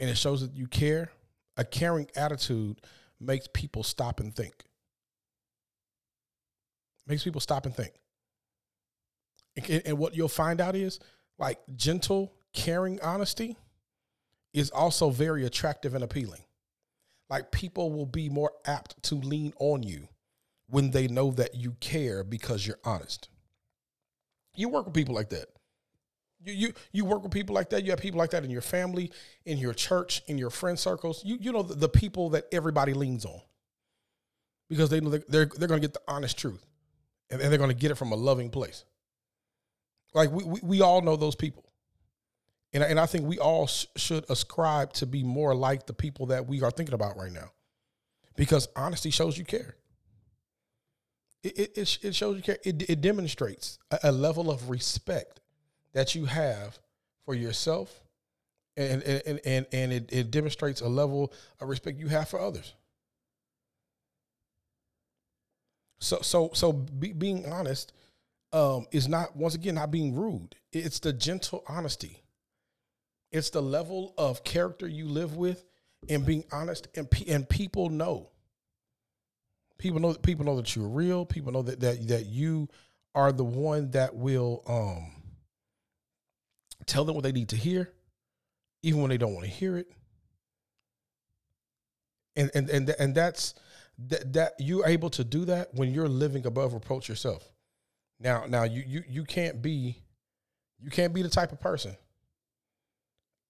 and 0.00 0.10
it 0.10 0.18
shows 0.18 0.40
that 0.40 0.54
you 0.54 0.66
care, 0.66 1.10
a 1.56 1.64
caring 1.64 2.08
attitude 2.16 2.80
makes 3.20 3.48
people 3.52 3.82
stop 3.82 4.20
and 4.20 4.34
think. 4.34 4.64
Makes 7.06 7.24
people 7.24 7.40
stop 7.40 7.66
and 7.66 7.74
think. 7.74 7.92
And, 9.86 9.98
what 9.98 10.16
you'll 10.16 10.28
find 10.28 10.60
out 10.60 10.74
is 10.74 10.98
like 11.38 11.60
gentle, 11.76 12.34
caring 12.52 13.00
honesty 13.02 13.56
is 14.52 14.70
also 14.70 15.10
very 15.10 15.44
attractive 15.44 15.94
and 15.94 16.02
appealing. 16.02 16.42
Like 17.28 17.50
people 17.50 17.92
will 17.92 18.06
be 18.06 18.28
more 18.28 18.52
apt 18.66 19.00
to 19.04 19.16
lean 19.16 19.52
on 19.58 19.82
you 19.82 20.08
when 20.68 20.90
they 20.90 21.08
know 21.08 21.30
that 21.32 21.54
you 21.54 21.72
care 21.80 22.24
because 22.24 22.66
you're 22.66 22.78
honest. 22.84 23.28
You 24.56 24.68
work 24.68 24.86
with 24.86 24.94
people 24.94 25.14
like 25.14 25.30
that. 25.30 25.48
You, 26.44 26.52
you 26.52 26.72
you 26.92 27.04
work 27.04 27.22
with 27.22 27.32
people 27.32 27.54
like 27.54 27.70
that. 27.70 27.84
You 27.84 27.90
have 27.90 28.00
people 28.00 28.18
like 28.18 28.30
that 28.30 28.44
in 28.44 28.50
your 28.50 28.60
family, 28.60 29.10
in 29.46 29.58
your 29.58 29.72
church, 29.72 30.22
in 30.26 30.36
your 30.38 30.50
friend 30.50 30.78
circles. 30.78 31.22
You 31.24 31.38
you 31.40 31.52
know 31.52 31.62
the, 31.62 31.74
the 31.74 31.88
people 31.88 32.30
that 32.30 32.46
everybody 32.52 32.92
leans 32.92 33.24
on 33.24 33.40
because 34.68 34.90
they 34.90 35.00
know 35.00 35.10
they're 35.10 35.22
they're, 35.28 35.46
they're 35.46 35.68
going 35.68 35.80
to 35.80 35.86
get 35.86 35.94
the 35.94 36.02
honest 36.06 36.38
truth, 36.38 36.66
and, 37.30 37.40
and 37.40 37.50
they're 37.50 37.58
going 37.58 37.70
to 37.70 37.76
get 37.76 37.90
it 37.90 37.94
from 37.94 38.12
a 38.12 38.16
loving 38.16 38.50
place. 38.50 38.84
Like 40.12 40.30
we 40.30 40.44
we, 40.44 40.60
we 40.62 40.80
all 40.82 41.00
know 41.00 41.16
those 41.16 41.34
people, 41.34 41.64
and 42.72 42.82
and 42.82 43.00
I 43.00 43.06
think 43.06 43.26
we 43.26 43.38
all 43.38 43.66
sh- 43.66 43.86
should 43.96 44.28
ascribe 44.28 44.92
to 44.94 45.06
be 45.06 45.22
more 45.22 45.54
like 45.54 45.86
the 45.86 45.94
people 45.94 46.26
that 46.26 46.46
we 46.46 46.62
are 46.62 46.70
thinking 46.70 46.94
about 46.94 47.16
right 47.16 47.32
now, 47.32 47.52
because 48.36 48.68
honesty 48.76 49.10
shows 49.10 49.38
you 49.38 49.44
care. 49.44 49.76
It 51.42 51.78
it, 51.78 51.98
it 52.02 52.14
shows 52.14 52.36
you 52.36 52.42
care. 52.42 52.58
It, 52.64 52.88
it 52.88 53.00
demonstrates 53.00 53.78
a, 53.90 53.98
a 54.04 54.12
level 54.12 54.50
of 54.50 54.68
respect 54.68 55.40
that 55.94 56.14
you 56.14 56.26
have 56.26 56.78
for 57.24 57.34
yourself. 57.34 58.00
And 58.76 59.02
and 59.04 59.40
and, 59.44 59.66
and 59.72 59.92
it, 59.92 60.12
it 60.12 60.30
demonstrates 60.32 60.80
a 60.80 60.88
level 60.88 61.32
of 61.60 61.68
respect 61.68 61.98
you 61.98 62.08
have 62.08 62.28
for 62.28 62.40
others. 62.40 62.74
So 66.00 66.18
so 66.22 66.50
so 66.54 66.72
be, 66.72 67.12
being 67.12 67.50
honest 67.50 67.92
um, 68.52 68.86
is 68.90 69.08
not 69.08 69.36
once 69.36 69.54
again 69.54 69.76
not 69.76 69.92
being 69.92 70.14
rude. 70.14 70.56
It's 70.72 70.98
the 70.98 71.12
gentle 71.12 71.64
honesty. 71.68 72.22
It's 73.30 73.50
the 73.50 73.62
level 73.62 74.12
of 74.18 74.42
character 74.42 74.88
you 74.88 75.06
live 75.08 75.36
with 75.36 75.64
and 76.08 76.26
being 76.26 76.44
honest 76.50 76.88
and 76.96 77.08
and 77.28 77.48
people 77.48 77.90
know. 77.90 78.30
People 79.78 80.00
know 80.00 80.14
people 80.14 80.44
know 80.44 80.56
that 80.56 80.74
you're 80.74 80.88
real. 80.88 81.24
People 81.24 81.52
know 81.52 81.62
that 81.62 81.78
that, 81.78 82.08
that 82.08 82.26
you 82.26 82.68
are 83.14 83.30
the 83.30 83.44
one 83.44 83.92
that 83.92 84.16
will 84.16 84.64
um 84.66 85.23
Tell 86.86 87.04
them 87.04 87.14
what 87.14 87.24
they 87.24 87.32
need 87.32 87.50
to 87.50 87.56
hear, 87.56 87.92
even 88.82 89.00
when 89.00 89.10
they 89.10 89.18
don't 89.18 89.34
want 89.34 89.46
to 89.46 89.50
hear 89.50 89.76
it. 89.76 89.86
And 92.36 92.50
and 92.54 92.68
and 92.68 92.90
and 92.98 93.14
that's 93.14 93.54
that 94.06 94.32
that 94.32 94.54
you're 94.58 94.86
able 94.86 95.10
to 95.10 95.24
do 95.24 95.44
that 95.46 95.72
when 95.74 95.92
you're 95.92 96.08
living 96.08 96.46
above 96.46 96.74
reproach 96.74 97.08
yourself. 97.08 97.48
Now 98.18 98.44
now 98.48 98.64
you 98.64 98.82
you 98.86 99.04
you 99.08 99.24
can't 99.24 99.62
be 99.62 100.02
you 100.80 100.90
can't 100.90 101.14
be 101.14 101.22
the 101.22 101.28
type 101.28 101.52
of 101.52 101.60
person 101.60 101.96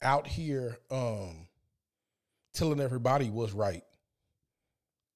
out 0.02 0.26
here 0.26 0.78
um 0.90 1.49
telling 2.52 2.81
everybody 2.81 3.31
what's 3.31 3.52
right 3.52 3.83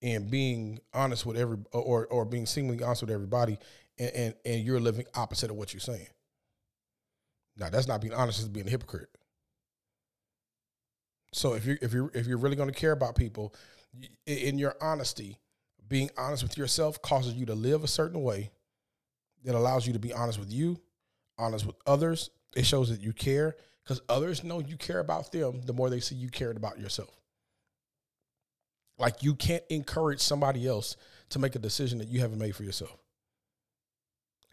and 0.03 0.31
being 0.31 0.79
honest 0.95 1.27
with 1.27 1.37
every 1.37 1.59
or 1.73 2.07
or 2.07 2.25
being 2.25 2.47
seemingly 2.47 2.83
honest 2.83 3.03
with 3.03 3.11
everybody 3.11 3.59
and, 3.99 4.11
and, 4.15 4.35
and 4.45 4.65
you're 4.65 4.81
living 4.81 5.05
opposite 5.15 5.51
of 5.51 5.57
what 5.57 5.73
you're 5.73 5.81
saying. 5.81 6.07
Now 7.59 7.71
that's 7.71 7.89
not 7.89 8.01
being 8.01 8.15
honest; 8.15 8.39
it's 8.39 8.49
being 8.49 8.67
a 8.67 8.71
hypocrite. 8.71 9.09
So 11.33 11.55
if 11.55 11.67
you 11.67 11.77
if 11.83 11.93
you 11.93 12.11
if 12.15 12.27
you're 12.27 12.39
really 12.39 12.57
going 12.57 12.71
to 12.71 12.75
care 12.75 12.93
about 12.93 13.17
people, 13.17 13.55
in 14.27 14.59
your 14.59 14.77
honesty, 14.81 15.39
being 15.89 16.11
honest 16.17 16.43
with 16.43 16.57
yourself 16.57 17.01
causes 17.03 17.35
you 17.35 17.47
to 17.47 17.55
live 17.55 17.85
a 17.85 17.89
certain 17.89 18.23
way 18.23 18.51
that 19.45 19.55
allows 19.55 19.87
you 19.87 19.93
to 19.93 19.99
be 19.99 20.13
honest 20.13 20.39
with 20.39 20.53
you, 20.53 20.81
honest 21.39 21.67
with 21.67 21.77
others. 21.87 22.31
It 22.57 22.65
shows 22.65 22.89
that 22.91 23.03
you 23.03 23.13
care 23.13 23.57
because 23.85 24.01
others 24.09 24.43
know 24.43 24.61
you 24.61 24.77
care 24.77 25.01
about 25.01 25.33
them 25.33 25.63
the 25.63 25.73
more 25.73 25.91
they 25.91 26.01
see 26.01 26.15
you 26.15 26.29
cared 26.29 26.57
about 26.57 26.79
yourself. 26.79 27.15
Like 28.99 29.23
you 29.23 29.35
can't 29.35 29.63
encourage 29.71 30.21
somebody 30.21 30.67
else 30.67 30.97
to 31.31 31.39
make 31.39 31.55
a 31.55 31.59
decision 31.59 31.99
that 31.99 32.09
you 32.09 32.21
haven't 32.21 32.39
made 32.39 32.57
for 32.57 32.65
yourself. 32.65 32.99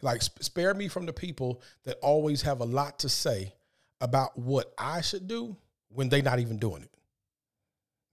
Like, 0.02 0.22
spare 0.22 0.74
me 0.74 0.88
from 0.88 1.06
the 1.06 1.12
people 1.12 1.62
that 1.84 1.98
always 2.02 2.42
have 2.42 2.60
a 2.60 2.64
lot 2.64 2.98
to 3.00 3.08
say 3.08 3.54
about 4.00 4.38
what 4.38 4.72
I 4.78 5.00
should 5.00 5.26
do 5.26 5.56
when 5.88 6.08
they're 6.08 6.22
not 6.22 6.38
even 6.38 6.58
doing 6.58 6.82
it. 6.82 6.90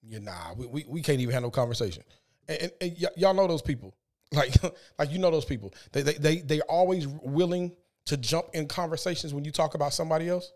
Yeah, 0.02 0.20
nah, 0.20 0.54
we, 0.56 0.68
we, 0.68 0.86
we 0.88 1.02
can't 1.02 1.20
even 1.20 1.34
have 1.34 1.44
no 1.44 1.52
conversation. 1.52 2.04
And, 2.48 2.62
and, 2.62 2.72
and 2.82 2.98
y- 3.02 3.08
y'all 3.16 3.34
know 3.34 3.48
those 3.48 3.62
people. 3.62 3.94
Like, 4.34 4.56
like 4.98 5.12
you 5.12 5.20
know 5.20 5.30
those 5.30 5.46
people. 5.46 5.76
They, 5.92 6.02
they 6.02 6.14
they 6.14 6.38
they 6.38 6.62
always 6.62 7.08
willing 7.08 7.72
to 8.06 8.18
jump 8.18 8.48
in 8.54 8.68
conversations 8.68 9.32
when 9.32 9.46
you 9.46 9.52
talk 9.52 9.76
about 9.76 9.94
somebody 9.94 10.28
else. 10.28 10.52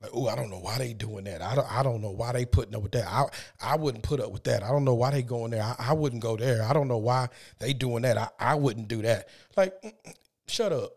Like, 0.00 0.10
oh, 0.12 0.28
I 0.28 0.36
don't 0.36 0.50
know 0.50 0.58
why 0.58 0.78
they 0.78 0.92
doing 0.92 1.24
that. 1.24 1.40
I 1.40 1.54
don't 1.54 1.72
I 1.72 1.82
don't 1.82 2.02
know 2.02 2.10
why 2.10 2.32
they 2.32 2.44
putting 2.44 2.74
up 2.74 2.82
with 2.82 2.92
that. 2.92 3.06
I 3.08 3.24
I 3.60 3.76
wouldn't 3.76 4.04
put 4.04 4.20
up 4.20 4.30
with 4.30 4.44
that. 4.44 4.62
I 4.62 4.68
don't 4.68 4.84
know 4.84 4.94
why 4.94 5.10
they 5.10 5.22
going 5.22 5.50
there. 5.50 5.62
I, 5.62 5.74
I 5.78 5.92
wouldn't 5.94 6.22
go 6.22 6.36
there. 6.36 6.62
I 6.62 6.72
don't 6.72 6.88
know 6.88 6.98
why 6.98 7.28
they 7.58 7.72
doing 7.72 8.02
that. 8.02 8.18
I, 8.18 8.28
I 8.38 8.54
wouldn't 8.56 8.88
do 8.88 9.02
that. 9.02 9.28
Like, 9.56 9.80
mm, 9.82 9.92
mm, 10.06 10.14
shut 10.48 10.72
up. 10.72 10.92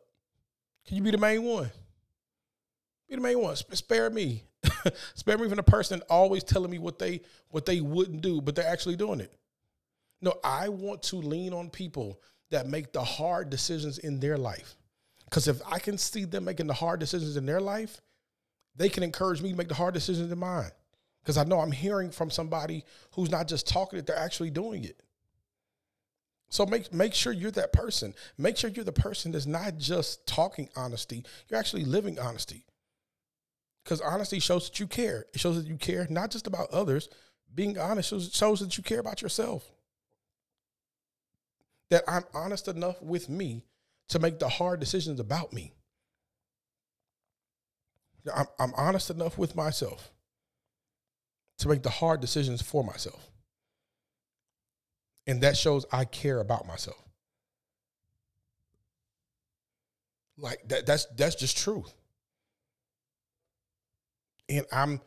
Can 0.86 0.98
you 0.98 1.04
be 1.04 1.12
the 1.12 1.18
main 1.18 1.44
one? 1.44 1.72
Be 3.08 3.16
the 3.16 3.22
main 3.22 3.40
one. 3.40 3.56
Spare 3.56 4.10
me. 4.10 4.44
Spare 5.16 5.38
me 5.38 5.48
from 5.48 5.58
the 5.58 5.64
person 5.64 6.02
always 6.10 6.44
telling 6.44 6.70
me 6.70 6.78
what 6.78 7.00
they 7.00 7.22
what 7.50 7.66
they 7.66 7.80
wouldn't 7.80 8.22
do, 8.22 8.42
but 8.42 8.54
they're 8.56 8.68
actually 8.68 8.98
doing 8.98 9.22
it. 9.22 9.34
No, 10.22 10.34
I 10.44 10.68
want 10.68 11.04
to 11.04 11.16
lean 11.16 11.54
on 11.54 11.70
people 11.70 12.20
that 12.52 12.68
make 12.68 12.92
the 12.92 13.04
hard 13.04 13.50
decisions 13.50 14.00
in 14.00 14.20
their 14.20 14.38
life. 14.38 14.76
Because 15.26 15.48
if 15.48 15.62
I 15.66 15.80
can 15.80 15.98
see 15.98 16.26
them 16.26 16.46
making 16.46 16.68
the 16.68 16.74
hard 16.74 17.00
decisions 17.00 17.38
in 17.38 17.46
their 17.46 17.62
life, 17.62 18.02
they 18.80 18.90
can 18.90 19.04
encourage 19.04 19.42
me 19.42 19.52
to 19.52 19.58
make 19.58 19.68
the 19.68 19.76
hard 19.76 19.94
decisions 19.94 20.32
in 20.32 20.40
mine. 20.40 20.72
Because 21.22 21.38
I 21.38 21.44
know 21.44 21.60
I'm 21.60 21.72
hearing 21.72 22.10
from 22.12 22.32
somebody 22.32 22.86
who's 23.12 23.30
not 23.30 23.48
just 23.48 23.68
talking 23.68 24.00
it, 24.00 24.08
they're 24.08 24.18
actually 24.18 24.50
doing 24.50 24.86
it. 24.86 25.04
So 26.48 26.66
make 26.66 26.92
make 26.92 27.14
sure 27.14 27.32
you're 27.32 27.52
that 27.52 27.74
person. 27.74 28.16
Make 28.38 28.58
sure 28.58 28.70
you're 28.72 28.86
the 28.86 28.92
person 28.92 29.34
that's 29.34 29.46
not 29.46 29.78
just 29.78 30.26
talking 30.26 30.70
honesty, 30.76 31.24
you're 31.48 31.60
actually 31.60 31.84
living 31.84 32.18
honesty. 32.18 32.66
Because 33.84 34.02
honesty 34.02 34.40
shows 34.40 34.70
that 34.70 34.80
you 34.80 34.88
care. 34.88 35.26
It 35.34 35.40
shows 35.40 35.62
that 35.62 35.68
you 35.68 35.76
care 35.76 36.08
not 36.10 36.32
just 36.32 36.48
about 36.48 36.72
others. 36.72 37.10
Being 37.54 37.78
honest 37.78 38.10
shows, 38.10 38.34
shows 38.34 38.62
that 38.62 38.78
you 38.78 38.84
care 38.84 39.00
about 39.00 39.22
yourself. 39.22 39.70
That 41.90 42.04
I'm 42.08 42.24
honest 42.34 42.68
enough 42.68 43.02
with 43.02 43.30
me 43.30 43.64
to 44.08 44.20
make 44.20 44.40
the 44.40 44.50
hard 44.50 44.80
decisions 44.80 45.20
about 45.20 45.52
me. 45.54 45.74
I'm, 48.34 48.48
I'm 48.60 48.74
honest 48.76 49.10
enough 49.10 49.38
with 49.38 49.56
myself 49.56 50.12
to 51.60 51.68
make 51.68 51.84
the 51.84 51.90
hard 51.90 52.22
decisions 52.22 52.62
for 52.62 52.84
myself. 52.84 53.30
And 55.28 55.42
that 55.42 55.58
shows 55.58 55.86
I 55.92 56.06
care 56.06 56.40
about 56.40 56.66
myself. 56.66 56.98
Like 60.38 60.68
that 60.70 60.86
that's 60.86 61.06
that's 61.18 61.36
just 61.36 61.58
truth. 61.58 61.94
And 64.48 64.66
I'm 64.72 65.02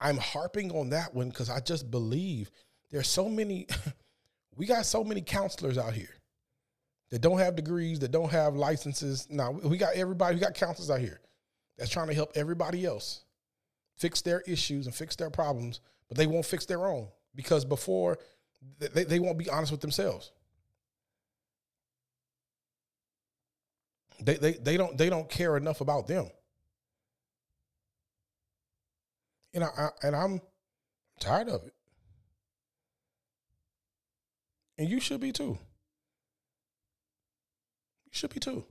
I'm 0.00 0.16
harping 0.16 0.70
on 0.70 0.90
that 0.90 1.14
one 1.14 1.28
because 1.28 1.50
I 1.50 1.60
just 1.60 1.90
believe 1.90 2.50
there's 2.90 3.08
so 3.08 3.28
many 3.28 3.66
we 4.56 4.64
got 4.64 4.86
so 4.86 5.02
many 5.02 5.20
counselors 5.20 5.76
out 5.76 5.92
here 5.92 6.14
that 7.10 7.20
don't 7.20 7.38
have 7.38 7.56
degrees, 7.56 7.98
that 8.00 8.12
don't 8.12 8.30
have 8.30 8.54
licenses. 8.54 9.26
Now 9.28 9.50
we 9.50 9.76
got 9.76 9.94
everybody, 9.94 10.36
we 10.36 10.40
got 10.40 10.54
counselors 10.54 10.90
out 10.90 11.00
here 11.00 11.20
that's 11.78 11.90
trying 11.90 12.08
to 12.08 12.14
help 12.14 12.32
everybody 12.34 12.84
else 12.84 13.24
fix 13.96 14.22
their 14.22 14.40
issues 14.42 14.86
and 14.86 14.94
fix 14.94 15.16
their 15.16 15.30
problems, 15.30 15.80
but 16.08 16.16
they 16.16 16.26
won't 16.26 16.46
fix 16.46 16.66
their 16.66 16.86
own 16.86 17.08
because 17.34 17.64
before 17.64 18.18
they, 18.78 19.04
they 19.04 19.18
won't 19.18 19.38
be 19.38 19.48
honest 19.48 19.72
with 19.72 19.80
themselves. 19.80 20.32
They, 24.20 24.36
they, 24.36 24.52
they 24.52 24.76
don't 24.76 24.96
they 24.96 25.10
don't 25.10 25.28
care 25.28 25.56
enough 25.56 25.80
about 25.80 26.06
them. 26.06 26.30
And 29.52 29.64
I, 29.64 29.68
I 29.76 29.88
and 30.02 30.16
I'm 30.16 30.40
tired 31.20 31.48
of 31.48 31.64
it. 31.64 31.74
And 34.78 34.88
you 34.88 35.00
should 35.00 35.20
be 35.20 35.32
too. 35.32 35.58
You 38.04 38.12
should 38.12 38.32
be 38.32 38.40
too. 38.40 38.64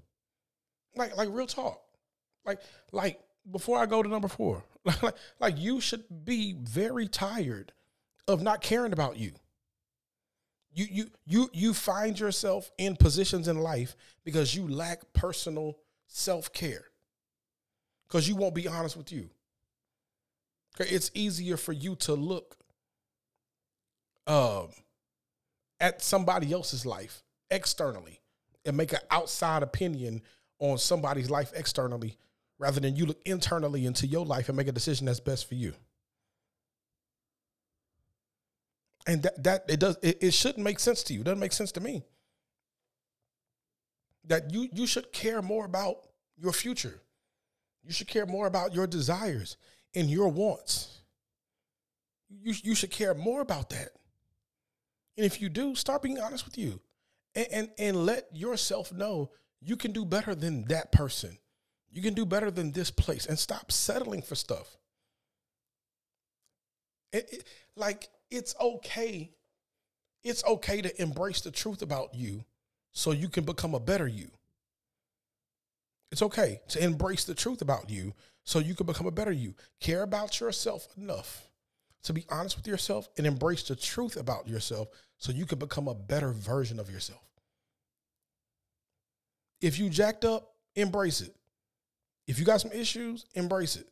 Like 0.96 1.16
like 1.16 1.30
real 1.32 1.48
talk. 1.48 1.85
Like 2.46 2.62
like 2.92 3.20
before 3.52 3.78
I 3.80 3.86
go 3.86 4.02
to 4.04 4.10
number 4.10 4.28
four, 4.28 4.64
like 4.84 5.16
like 5.40 5.58
you 5.58 5.82
should 5.82 6.04
be 6.26 6.54
very 6.54 7.08
tired 7.08 7.74
of 8.28 8.42
not 8.42 8.62
caring 8.62 8.94
about 8.94 9.18
you. 9.18 9.32
You 10.74 10.86
you 10.90 11.12
you 11.26 11.50
you 11.54 11.74
find 11.74 12.20
yourself 12.20 12.72
in 12.78 12.96
positions 12.96 13.48
in 13.48 13.58
life 13.58 13.96
because 14.24 14.56
you 14.56 14.68
lack 14.68 15.14
personal 15.14 15.78
self-care. 16.08 16.86
Because 18.08 18.28
you 18.28 18.36
won't 18.36 18.54
be 18.54 18.68
honest 18.68 18.96
with 18.96 19.12
you. 19.12 19.30
It's 20.80 21.10
easier 21.14 21.58
for 21.58 21.72
you 21.72 21.96
to 21.98 22.14
look 22.14 22.58
um 24.28 24.70
at 25.80 26.02
somebody 26.02 26.52
else's 26.52 26.86
life 26.86 27.24
externally 27.50 28.22
and 28.66 28.76
make 28.76 28.92
an 28.92 29.00
outside 29.12 29.64
opinion 29.64 30.22
on 30.60 30.78
somebody's 30.78 31.30
life 31.30 31.52
externally 31.56 32.18
rather 32.58 32.80
than 32.80 32.96
you 32.96 33.06
look 33.06 33.22
internally 33.26 33.86
into 33.86 34.08
your 34.08 34.26
life 34.26 34.48
and 34.50 34.58
make 34.58 34.68
a 34.68 34.72
decision 34.72 35.06
that's 35.06 35.20
best 35.20 35.48
for 35.48 35.56
you. 35.56 35.74
And 39.08 39.24
that 39.24 39.44
that 39.44 39.66
it 39.68 39.80
does 39.80 39.98
it, 40.02 40.18
it 40.22 40.34
shouldn't 40.34 40.64
make 40.64 40.80
sense 40.80 41.04
to 41.04 41.14
you. 41.14 41.22
It 41.22 41.26
doesn't 41.26 41.40
make 41.40 41.54
sense 41.54 41.72
to 41.74 41.82
me. 41.82 42.04
That 44.26 44.52
you 44.52 44.68
you 44.74 44.88
should 44.88 45.12
care 45.12 45.42
more 45.42 45.66
about 45.66 45.98
your 46.38 46.54
future. 46.54 47.02
You 47.84 47.92
should 47.92 48.08
care 48.08 48.26
more 48.26 48.48
about 48.48 48.74
your 48.74 48.88
desires 48.88 49.58
and 49.94 50.10
your 50.10 50.30
wants. 50.30 51.02
You, 52.30 52.54
you 52.64 52.76
should 52.76 52.90
care 52.90 53.14
more 53.14 53.42
about 53.42 53.70
that. 53.70 53.90
And 55.18 55.26
if 55.26 55.40
you 55.40 55.50
do, 55.50 55.76
start 55.76 56.02
being 56.02 56.20
honest 56.20 56.46
with 56.46 56.58
you 56.58 56.82
and, 57.36 57.48
and, 57.52 57.70
and 57.78 58.06
let 58.06 58.28
yourself 58.34 58.92
know 58.92 59.30
you 59.62 59.78
can 59.78 59.92
do 59.92 60.04
better 60.04 60.36
than 60.36 60.66
that 60.66 60.92
person. 60.92 61.38
You 61.96 62.02
can 62.02 62.14
do 62.14 62.26
better 62.26 62.52
than 62.52 62.74
this 62.74 62.92
place 62.92 63.26
and 63.26 63.40
stop 63.40 63.72
settling 63.72 64.22
for 64.22 64.36
stuff. 64.36 64.78
It, 67.14 67.30
it, 67.32 67.44
like, 67.78 68.10
it's 68.30 68.54
okay. 68.60 69.32
It's 70.22 70.44
okay 70.44 70.82
to 70.82 71.02
embrace 71.02 71.40
the 71.40 71.52
truth 71.52 71.82
about 71.82 72.14
you 72.14 72.44
so 72.92 73.12
you 73.12 73.30
can 73.30 73.46
become 73.46 73.74
a 73.74 73.80
better 73.80 74.10
you. 74.10 74.30
It's 76.12 76.22
okay 76.22 76.60
to 76.68 76.84
embrace 76.84 77.24
the 77.24 77.34
truth 77.34 77.62
about 77.62 77.90
you 77.90 78.14
so 78.44 78.60
you 78.60 78.76
can 78.76 78.86
become 78.86 79.08
a 79.08 79.12
better 79.12 79.32
you. 79.32 79.56
Care 79.80 80.04
about 80.04 80.42
yourself 80.42 80.90
enough 80.98 81.48
to 82.04 82.12
be 82.12 82.26
honest 82.30 82.58
with 82.58 82.68
yourself 82.68 83.08
and 83.18 83.26
embrace 83.26 83.64
the 83.64 83.76
truth 83.76 84.18
about 84.18 84.50
yourself 84.50 84.90
so 85.18 85.32
you 85.32 85.46
can 85.46 85.60
become 85.60 85.88
a 85.88 85.96
better 85.96 86.34
version 86.34 86.78
of 86.78 86.92
yourself. 86.92 87.24
If 89.62 89.80
you 89.80 89.90
jacked 89.90 90.26
up, 90.26 90.56
embrace 90.76 91.22
it. 91.22 91.34
If 92.28 92.40
you 92.40 92.46
got 92.46 92.62
some 92.62 92.72
issues, 92.72 93.26
embrace 93.36 93.76
it. 93.76 93.88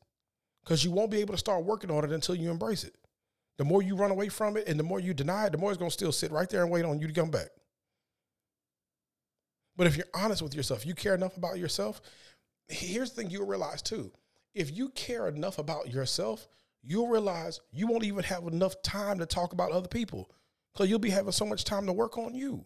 Because 0.64 0.84
you 0.84 0.92
won't 0.92 1.12
be 1.12 1.20
able 1.20 1.34
to 1.34 1.40
start 1.40 1.66
working 1.66 1.92
on 1.92 2.04
it 2.04 2.12
until 2.12 2.36
you 2.36 2.50
embrace 2.50 2.84
it. 2.84 2.96
The 3.58 3.66
more 3.66 3.84
you 3.84 3.96
run 3.96 4.12
away 4.12 4.30
from 4.30 4.58
it 4.58 4.68
and 4.68 4.80
the 4.80 4.84
more 4.84 5.00
you 5.00 5.14
deny 5.14 5.46
it, 5.46 5.52
the 5.52 5.58
more 5.58 5.72
it's 5.72 5.78
going 5.78 5.90
to 5.90 5.94
still 5.94 6.12
sit 6.12 6.32
right 6.32 6.50
there 6.50 6.64
and 6.64 6.72
wait 6.72 6.86
on 6.86 7.00
you 7.00 7.08
to 7.08 7.14
come 7.14 7.30
back. 7.30 7.50
But 9.76 9.88
if 9.88 9.98
you're 9.98 10.06
honest 10.14 10.42
with 10.42 10.56
yourself, 10.56 10.86
you 10.86 10.96
care 10.96 11.16
enough 11.16 11.38
about 11.38 11.58
yourself, 11.58 12.02
here's 12.68 13.12
the 13.12 13.22
thing 13.22 13.32
you'll 13.32 13.48
realize 13.48 13.82
too. 13.82 14.12
If 14.54 14.76
you 14.76 14.90
care 14.90 15.28
enough 15.28 15.58
about 15.58 15.92
yourself, 15.92 16.48
you'll 16.84 17.08
realize 17.08 17.60
you 17.72 17.88
won't 17.88 18.04
even 18.04 18.24
have 18.24 18.46
enough 18.46 18.82
time 18.84 19.20
to 19.20 19.26
talk 19.26 19.54
about 19.54 19.72
other 19.72 19.88
people 19.88 20.30
because 20.74 20.90
you'll 20.90 21.00
be 21.00 21.10
having 21.10 21.32
so 21.32 21.46
much 21.46 21.64
time 21.64 21.86
to 21.88 21.94
work 21.94 22.18
on 22.18 22.36
you. 22.36 22.66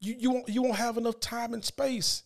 You, 0.00 0.14
you, 0.18 0.30
won't, 0.30 0.48
you 0.48 0.62
won't 0.62 0.76
have 0.76 0.96
enough 0.96 1.20
time 1.20 1.54
and 1.54 1.64
space 1.64 2.22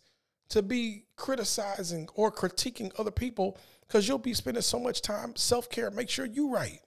to 0.51 0.63
be 0.63 1.05
criticizing 1.17 2.09
or 2.15 2.33
critiquing 2.33 2.91
other 2.99 3.11
people 3.11 3.59
because 3.87 4.07
you'll 4.07 4.19
be 4.19 4.35
spending 4.35 4.63
so 4.63 4.79
much 4.79 5.03
time 5.03 5.35
self 5.37 5.69
care. 5.69 5.91
Make 5.91 6.11
sure 6.11 6.27
you 6.27 6.51
right. 6.51 6.81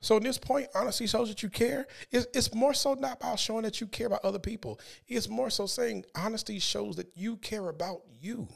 So 0.00 0.16
in 0.16 0.22
this 0.22 0.38
point, 0.38 0.68
honesty 0.74 1.06
shows 1.06 1.28
that 1.28 1.42
you 1.42 1.48
care. 1.48 1.86
It's, 2.10 2.26
it's 2.32 2.54
more 2.54 2.72
so 2.72 2.94
not 2.94 3.16
about 3.16 3.38
showing 3.38 3.64
that 3.64 3.80
you 3.80 3.86
care 3.88 4.06
about 4.06 4.24
other 4.24 4.38
people. 4.38 4.80
It's 5.08 5.28
more 5.28 5.50
so 5.50 5.66
saying 5.66 6.04
honesty 6.14 6.60
shows 6.60 6.96
that 6.96 7.10
you 7.16 7.36
care 7.36 7.68
about 7.68 8.02
you. 8.20 8.48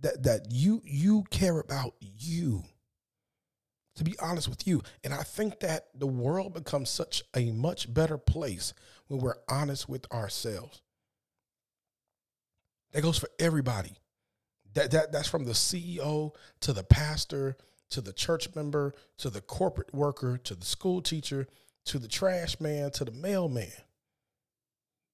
That 0.00 0.24
that 0.24 0.46
you 0.50 0.82
you 0.84 1.24
care 1.30 1.58
about 1.58 1.94
you. 2.00 2.64
To 3.96 4.04
be 4.04 4.14
honest 4.20 4.48
with 4.48 4.66
you. 4.66 4.82
And 5.04 5.14
I 5.14 5.22
think 5.22 5.60
that 5.60 5.86
the 5.94 6.06
world 6.06 6.52
becomes 6.52 6.90
such 6.90 7.22
a 7.34 7.50
much 7.52 7.92
better 7.92 8.18
place 8.18 8.74
when 9.06 9.20
we're 9.20 9.38
honest 9.48 9.88
with 9.88 10.12
ourselves. 10.12 10.82
That 12.96 13.02
goes 13.02 13.18
for 13.18 13.28
everybody. 13.38 13.92
That, 14.72 14.90
that 14.92 15.12
that's 15.12 15.28
from 15.28 15.44
the 15.44 15.52
CEO 15.52 16.34
to 16.60 16.72
the 16.72 16.82
pastor 16.82 17.58
to 17.90 18.00
the 18.00 18.14
church 18.14 18.54
member, 18.54 18.94
to 19.18 19.28
the 19.28 19.42
corporate 19.42 19.94
worker, 19.94 20.38
to 20.38 20.54
the 20.54 20.64
school 20.64 21.02
teacher, 21.02 21.46
to 21.84 21.98
the 21.98 22.08
trash 22.08 22.58
man, 22.58 22.90
to 22.92 23.04
the 23.04 23.12
mailman, 23.12 23.68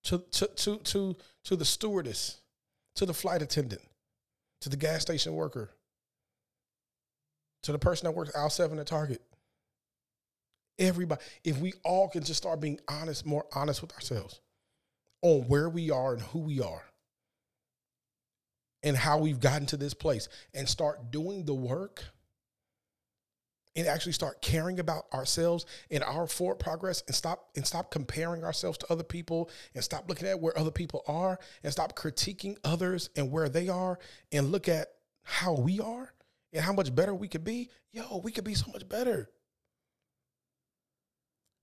to, 0.04 0.22
to, 0.30 0.46
to, 0.54 0.76
to, 0.78 1.16
to 1.42 1.56
the 1.56 1.64
stewardess, 1.64 2.40
to 2.94 3.04
the 3.04 3.12
flight 3.12 3.42
attendant, 3.42 3.82
to 4.60 4.68
the 4.68 4.76
gas 4.76 5.02
station 5.02 5.34
worker, 5.34 5.70
to 7.64 7.72
the 7.72 7.80
person 7.80 8.06
that 8.06 8.12
works 8.12 8.30
aisle 8.36 8.48
seven 8.48 8.78
at 8.78 8.86
Target. 8.86 9.20
Everybody, 10.78 11.20
if 11.42 11.58
we 11.58 11.72
all 11.84 12.08
can 12.08 12.22
just 12.22 12.38
start 12.38 12.60
being 12.60 12.78
honest, 12.88 13.26
more 13.26 13.46
honest 13.52 13.82
with 13.82 13.92
ourselves 13.92 14.40
on 15.20 15.42
where 15.48 15.68
we 15.68 15.90
are 15.90 16.12
and 16.12 16.22
who 16.22 16.38
we 16.38 16.60
are 16.60 16.84
and 18.82 18.96
how 18.96 19.18
we've 19.18 19.40
gotten 19.40 19.66
to 19.66 19.76
this 19.76 19.94
place 19.94 20.28
and 20.54 20.68
start 20.68 21.10
doing 21.10 21.44
the 21.44 21.54
work 21.54 22.04
and 23.74 23.86
actually 23.86 24.12
start 24.12 24.42
caring 24.42 24.80
about 24.80 25.04
ourselves 25.14 25.64
and 25.90 26.02
our 26.02 26.26
forward 26.26 26.58
progress 26.58 27.02
and 27.06 27.14
stop 27.14 27.48
and 27.56 27.66
stop 27.66 27.90
comparing 27.90 28.44
ourselves 28.44 28.76
to 28.78 28.92
other 28.92 29.02
people 29.02 29.48
and 29.74 29.82
stop 29.82 30.08
looking 30.08 30.28
at 30.28 30.40
where 30.40 30.56
other 30.58 30.70
people 30.70 31.02
are 31.06 31.38
and 31.62 31.72
stop 31.72 31.96
critiquing 31.96 32.56
others 32.64 33.08
and 33.16 33.30
where 33.30 33.48
they 33.48 33.68
are 33.68 33.98
and 34.30 34.52
look 34.52 34.68
at 34.68 34.88
how 35.22 35.54
we 35.54 35.80
are 35.80 36.12
and 36.52 36.62
how 36.62 36.72
much 36.72 36.94
better 36.94 37.14
we 37.14 37.28
could 37.28 37.44
be. 37.44 37.70
Yo 37.92 38.20
we 38.22 38.32
could 38.32 38.44
be 38.44 38.54
so 38.54 38.70
much 38.72 38.86
better. 38.88 39.30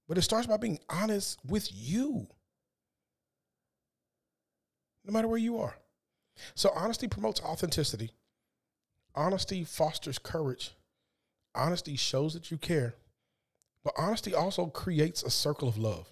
But 0.07 0.17
it 0.17 0.23
starts 0.23 0.47
by 0.47 0.57
being 0.57 0.79
honest 0.89 1.37
with 1.45 1.69
you 1.71 2.27
no 5.05 5.13
matter 5.13 5.27
where 5.27 5.37
you 5.37 5.59
are 5.59 5.75
so 6.55 6.71
honesty 6.75 7.07
promotes 7.07 7.41
authenticity 7.41 8.11
honesty 9.15 9.63
fosters 9.63 10.17
courage 10.17 10.71
honesty 11.55 11.95
shows 11.95 12.33
that 12.33 12.51
you 12.51 12.57
care, 12.57 12.95
but 13.83 13.93
honesty 13.97 14.33
also 14.33 14.67
creates 14.67 15.23
a 15.23 15.29
circle 15.29 15.67
of 15.67 15.77
love. 15.77 16.07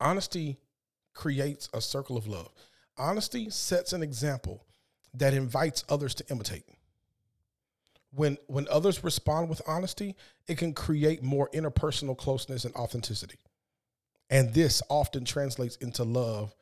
Honesty 0.00 0.58
creates 1.14 1.68
a 1.72 1.80
circle 1.80 2.16
of 2.16 2.26
love. 2.26 2.50
Honesty 2.96 3.50
sets 3.50 3.92
an 3.92 4.02
example 4.02 4.64
that 5.14 5.34
invites 5.34 5.84
others 5.88 6.14
to 6.16 6.24
imitate. 6.30 6.64
When 8.14 8.36
when 8.46 8.68
others 8.68 9.04
respond 9.04 9.48
with 9.48 9.62
honesty, 9.66 10.16
it 10.46 10.58
can 10.58 10.74
create 10.74 11.22
more 11.22 11.48
interpersonal 11.54 12.16
closeness 12.16 12.64
and 12.64 12.74
authenticity. 12.74 13.38
And 14.28 14.52
this 14.52 14.82
often 14.88 15.24
translates 15.24 15.76
into 15.76 16.04
love 16.04 16.54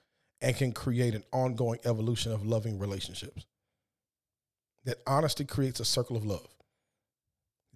and 0.42 0.56
can 0.56 0.72
create 0.72 1.14
an 1.14 1.24
ongoing 1.32 1.80
evolution 1.84 2.32
of 2.32 2.46
loving 2.46 2.78
relationships. 2.78 3.44
That 4.84 4.98
honesty 5.06 5.44
creates 5.44 5.80
a 5.80 5.84
circle 5.84 6.16
of 6.16 6.24
love 6.24 6.48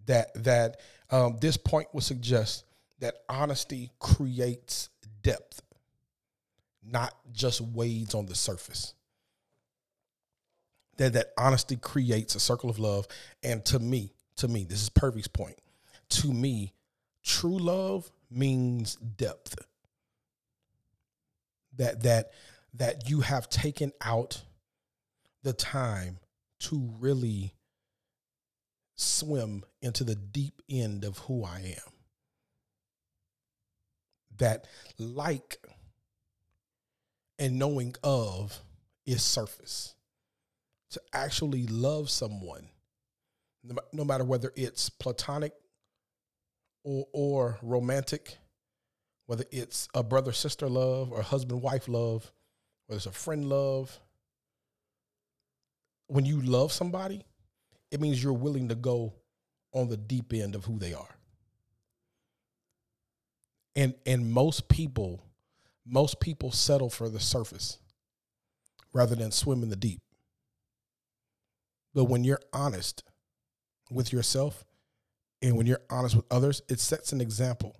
that 0.06 0.32
that 0.44 0.80
um, 1.10 1.38
this 1.40 1.56
point 1.56 1.88
would 1.92 2.04
suggest 2.04 2.64
that 3.00 3.14
honesty 3.28 3.90
creates 3.98 4.88
depth, 5.22 5.62
not 6.82 7.14
just 7.32 7.60
wades 7.60 8.14
on 8.14 8.26
the 8.26 8.34
surface. 8.34 8.94
That 10.96 11.14
that 11.14 11.32
honesty 11.36 11.76
creates 11.76 12.34
a 12.34 12.40
circle 12.40 12.70
of 12.70 12.78
love, 12.78 13.06
and 13.42 13.64
to 13.66 13.78
me, 13.78 14.12
to 14.36 14.48
me, 14.48 14.64
this 14.64 14.82
is 14.82 14.88
Purvey's 14.88 15.28
point. 15.28 15.58
To 16.10 16.32
me, 16.32 16.72
true 17.22 17.58
love 17.58 18.10
means 18.30 18.96
depth. 18.96 19.56
That 21.76 22.02
that 22.04 22.30
that 22.74 23.08
you 23.08 23.20
have 23.20 23.48
taken 23.48 23.92
out 24.00 24.42
the 25.42 25.52
time 25.52 26.18
to 26.58 26.92
really 26.98 27.54
swim 28.96 29.64
into 29.82 30.04
the 30.04 30.14
deep 30.14 30.62
end 30.68 31.04
of 31.04 31.18
who 31.18 31.44
I 31.44 31.76
am. 31.76 31.92
That 34.38 34.66
like 34.98 35.58
and 37.38 37.58
knowing 37.58 37.94
of 38.02 38.60
is 39.06 39.22
surface. 39.22 39.94
To 40.90 41.00
actually 41.12 41.66
love 41.66 42.08
someone, 42.08 42.68
no 43.92 44.04
matter 44.04 44.22
whether 44.22 44.52
it's 44.54 44.88
platonic 44.88 45.52
or, 46.84 47.06
or 47.12 47.58
romantic, 47.62 48.36
whether 49.26 49.44
it's 49.50 49.88
a 49.92 50.04
brother 50.04 50.30
sister 50.30 50.68
love 50.68 51.10
or 51.10 51.22
husband 51.22 51.62
wife 51.62 51.88
love, 51.88 52.30
whether 52.86 52.96
it's 52.96 53.06
a 53.06 53.12
friend 53.12 53.48
love. 53.48 53.98
When 56.06 56.24
you 56.24 56.40
love 56.40 56.72
somebody, 56.72 57.24
it 57.90 58.00
means 58.00 58.22
you're 58.22 58.32
willing 58.32 58.68
to 58.68 58.74
go 58.74 59.14
on 59.72 59.88
the 59.88 59.96
deep 59.96 60.32
end 60.32 60.54
of 60.54 60.64
who 60.64 60.78
they 60.78 60.92
are. 60.94 61.16
And 63.76 63.94
and 64.06 64.30
most 64.30 64.68
people 64.68 65.22
most 65.86 66.20
people 66.20 66.50
settle 66.50 66.90
for 66.90 67.08
the 67.08 67.20
surface 67.20 67.78
rather 68.92 69.14
than 69.14 69.30
swim 69.30 69.62
in 69.62 69.68
the 69.68 69.76
deep. 69.76 70.00
But 71.94 72.04
when 72.04 72.24
you're 72.24 72.40
honest 72.52 73.04
with 73.90 74.12
yourself 74.12 74.64
and 75.42 75.56
when 75.56 75.66
you're 75.66 75.82
honest 75.90 76.16
with 76.16 76.24
others, 76.30 76.62
it 76.68 76.80
sets 76.80 77.12
an 77.12 77.20
example 77.20 77.76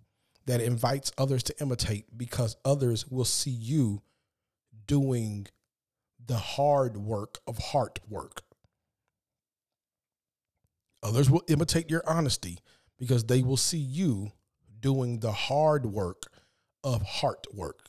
that 0.47 0.61
invites 0.61 1.12
others 1.17 1.43
to 1.45 1.61
imitate 1.61 2.07
because 2.17 2.57
others 2.64 3.07
will 3.09 3.25
see 3.25 3.51
you 3.51 4.03
doing 4.87 5.47
the 6.27 6.37
hard 6.37 6.97
work 6.97 7.38
of 7.47 7.59
heart 7.59 8.01
work. 8.09 8.42
Others 11.03 11.31
will 11.31 11.42
imitate 11.49 11.90
your 11.90 12.03
honesty 12.07 12.59
because 12.99 13.25
they 13.25 13.42
will 13.42 13.59
see 13.59 13.79
you 13.79 14.33
doing 14.81 15.20
the 15.20 15.33
hard 15.33 15.87
work 15.87 16.25
of 16.83 17.03
heart 17.03 17.47
work. 17.53 17.87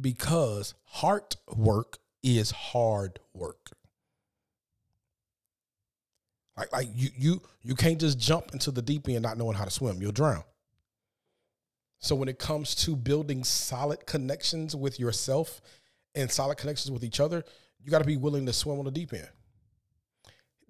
Because 0.00 0.74
heart 0.84 1.36
work 1.54 1.98
is 2.22 2.50
hard 2.50 3.20
work. 3.34 3.70
Like, 6.56 6.72
like 6.72 6.88
you 6.94 7.10
you 7.16 7.42
you 7.62 7.74
can't 7.74 8.00
just 8.00 8.18
jump 8.18 8.52
into 8.52 8.70
the 8.70 8.82
deep 8.82 9.08
end 9.08 9.22
not 9.22 9.38
knowing 9.38 9.56
how 9.56 9.64
to 9.64 9.70
swim. 9.70 10.00
You'll 10.02 10.12
drown. 10.12 10.44
So 12.00 12.14
when 12.14 12.28
it 12.28 12.38
comes 12.38 12.74
to 12.76 12.96
building 12.96 13.44
solid 13.44 14.06
connections 14.06 14.74
with 14.74 14.98
yourself 14.98 15.60
and 16.14 16.30
solid 16.30 16.58
connections 16.58 16.90
with 16.90 17.04
each 17.04 17.20
other, 17.20 17.44
you 17.82 17.90
got 17.90 18.00
to 18.00 18.04
be 18.04 18.16
willing 18.16 18.46
to 18.46 18.52
swim 18.52 18.78
on 18.78 18.84
the 18.84 18.90
deep 18.90 19.12
end. 19.12 19.28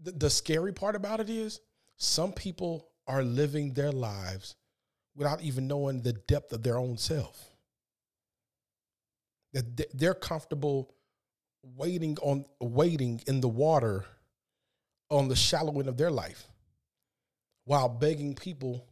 The, 0.03 0.12
the 0.12 0.31
scary 0.31 0.72
part 0.72 0.96
about 0.96 1.20
it 1.20 1.31
is 1.31 1.61
some 1.96 2.33
people 2.33 2.88
are 3.07 3.22
living 3.22 3.72
their 3.74 3.92
lives 3.92 4.57
without 5.14 5.42
even 5.42 5.66
knowing 5.66 6.03
the 6.03 6.12
depth 6.12 6.53
of 6.53 6.62
their 6.62 6.79
own 6.79 6.96
self. 6.96 7.50
That 9.53 9.88
they're 9.92 10.14
comfortable 10.14 10.94
waiting 11.62 12.16
on 12.22 12.44
waiting 12.61 13.20
in 13.26 13.40
the 13.40 13.48
water 13.48 14.05
on 15.11 15.29
the 15.29 15.37
shallow 15.37 15.79
end 15.81 15.88
of 15.88 15.96
their 15.96 16.11
life 16.11 16.46
while 17.64 17.88
begging 17.88 18.35
people 18.35 18.87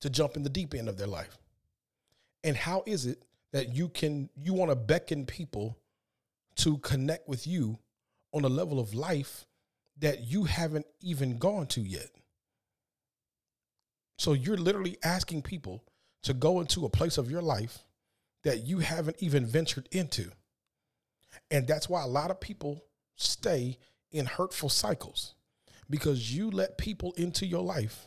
to 0.00 0.10
jump 0.10 0.36
in 0.36 0.42
the 0.42 0.50
deep 0.50 0.74
end 0.74 0.88
of 0.88 0.96
their 0.96 1.06
life. 1.06 1.36
And 2.44 2.56
how 2.56 2.84
is 2.86 3.06
it 3.06 3.24
that 3.52 3.74
you 3.74 3.88
can 3.88 4.28
you 4.36 4.52
want 4.52 4.70
to 4.70 4.76
beckon 4.76 5.26
people 5.26 5.78
to 6.56 6.78
connect 6.78 7.28
with 7.28 7.46
you 7.46 7.78
on 8.32 8.44
a 8.44 8.48
level 8.48 8.78
of 8.78 8.94
life 8.94 9.46
that 9.98 10.24
you 10.24 10.44
haven't 10.44 10.86
even 11.00 11.38
gone 11.38 11.66
to 11.68 11.80
yet? 11.80 12.10
So 14.18 14.32
you're 14.32 14.56
literally 14.56 14.98
asking 15.04 15.42
people 15.42 15.84
to 16.22 16.34
go 16.34 16.60
into 16.60 16.84
a 16.84 16.90
place 16.90 17.18
of 17.18 17.30
your 17.30 17.42
life 17.42 17.78
that 18.44 18.66
you 18.66 18.78
haven't 18.78 19.16
even 19.20 19.46
ventured 19.46 19.88
into. 19.92 20.30
And 21.50 21.66
that's 21.66 21.88
why 21.88 22.02
a 22.02 22.08
lot 22.08 22.30
of 22.30 22.40
people 22.40 22.84
stay 23.16 23.78
in 24.10 24.26
hurtful 24.26 24.68
cycles 24.68 25.34
because 25.88 26.34
you 26.34 26.50
let 26.50 26.78
people 26.78 27.12
into 27.16 27.46
your 27.46 27.62
life 27.62 28.06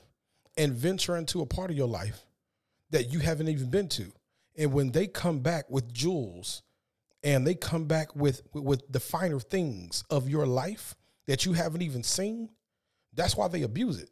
and 0.57 0.73
venture 0.73 1.15
into 1.15 1.41
a 1.41 1.45
part 1.45 1.71
of 1.71 1.77
your 1.77 1.87
life 1.87 2.23
that 2.89 3.11
you 3.13 3.19
haven't 3.19 3.47
even 3.47 3.69
been 3.69 3.87
to. 3.87 4.11
And 4.59 4.73
when 4.73 4.91
they 4.91 5.07
come 5.07 5.39
back 5.39 5.69
with 5.69 5.91
jewels 5.93 6.63
and 7.23 7.47
they 7.47 7.55
come 7.55 7.85
back 7.85 8.13
with 8.13 8.41
with 8.53 8.83
the 8.91 8.99
finer 8.99 9.39
things 9.39 10.03
of 10.09 10.29
your 10.29 10.45
life 10.45 10.95
that 11.27 11.45
you 11.45 11.53
haven't 11.53 11.81
even 11.81 12.03
seen, 12.03 12.49
that's 13.13 13.37
why 13.37 13.47
they 13.47 13.61
abuse 13.61 13.99
it. 13.99 14.09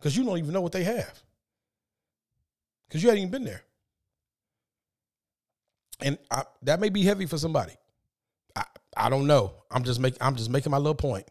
Cuz 0.00 0.16
you 0.16 0.24
don't 0.24 0.38
even 0.38 0.54
know 0.54 0.62
what 0.62 0.72
they 0.72 0.84
have. 0.84 1.22
Cuz 2.90 3.02
you 3.02 3.10
hadn't 3.10 3.24
even 3.24 3.30
been 3.30 3.44
there. 3.44 3.62
And 6.00 6.18
I, 6.30 6.44
that 6.62 6.80
may 6.80 6.88
be 6.88 7.02
heavy 7.02 7.26
for 7.26 7.36
somebody. 7.36 7.74
I, 8.56 8.64
I 8.96 9.10
don't 9.10 9.26
know. 9.26 9.52
I'm 9.70 9.84
just 9.84 10.00
making 10.00 10.18
I'm 10.22 10.34
just 10.34 10.48
making 10.48 10.70
my 10.72 10.78
little 10.78 10.94
point. 10.94 11.28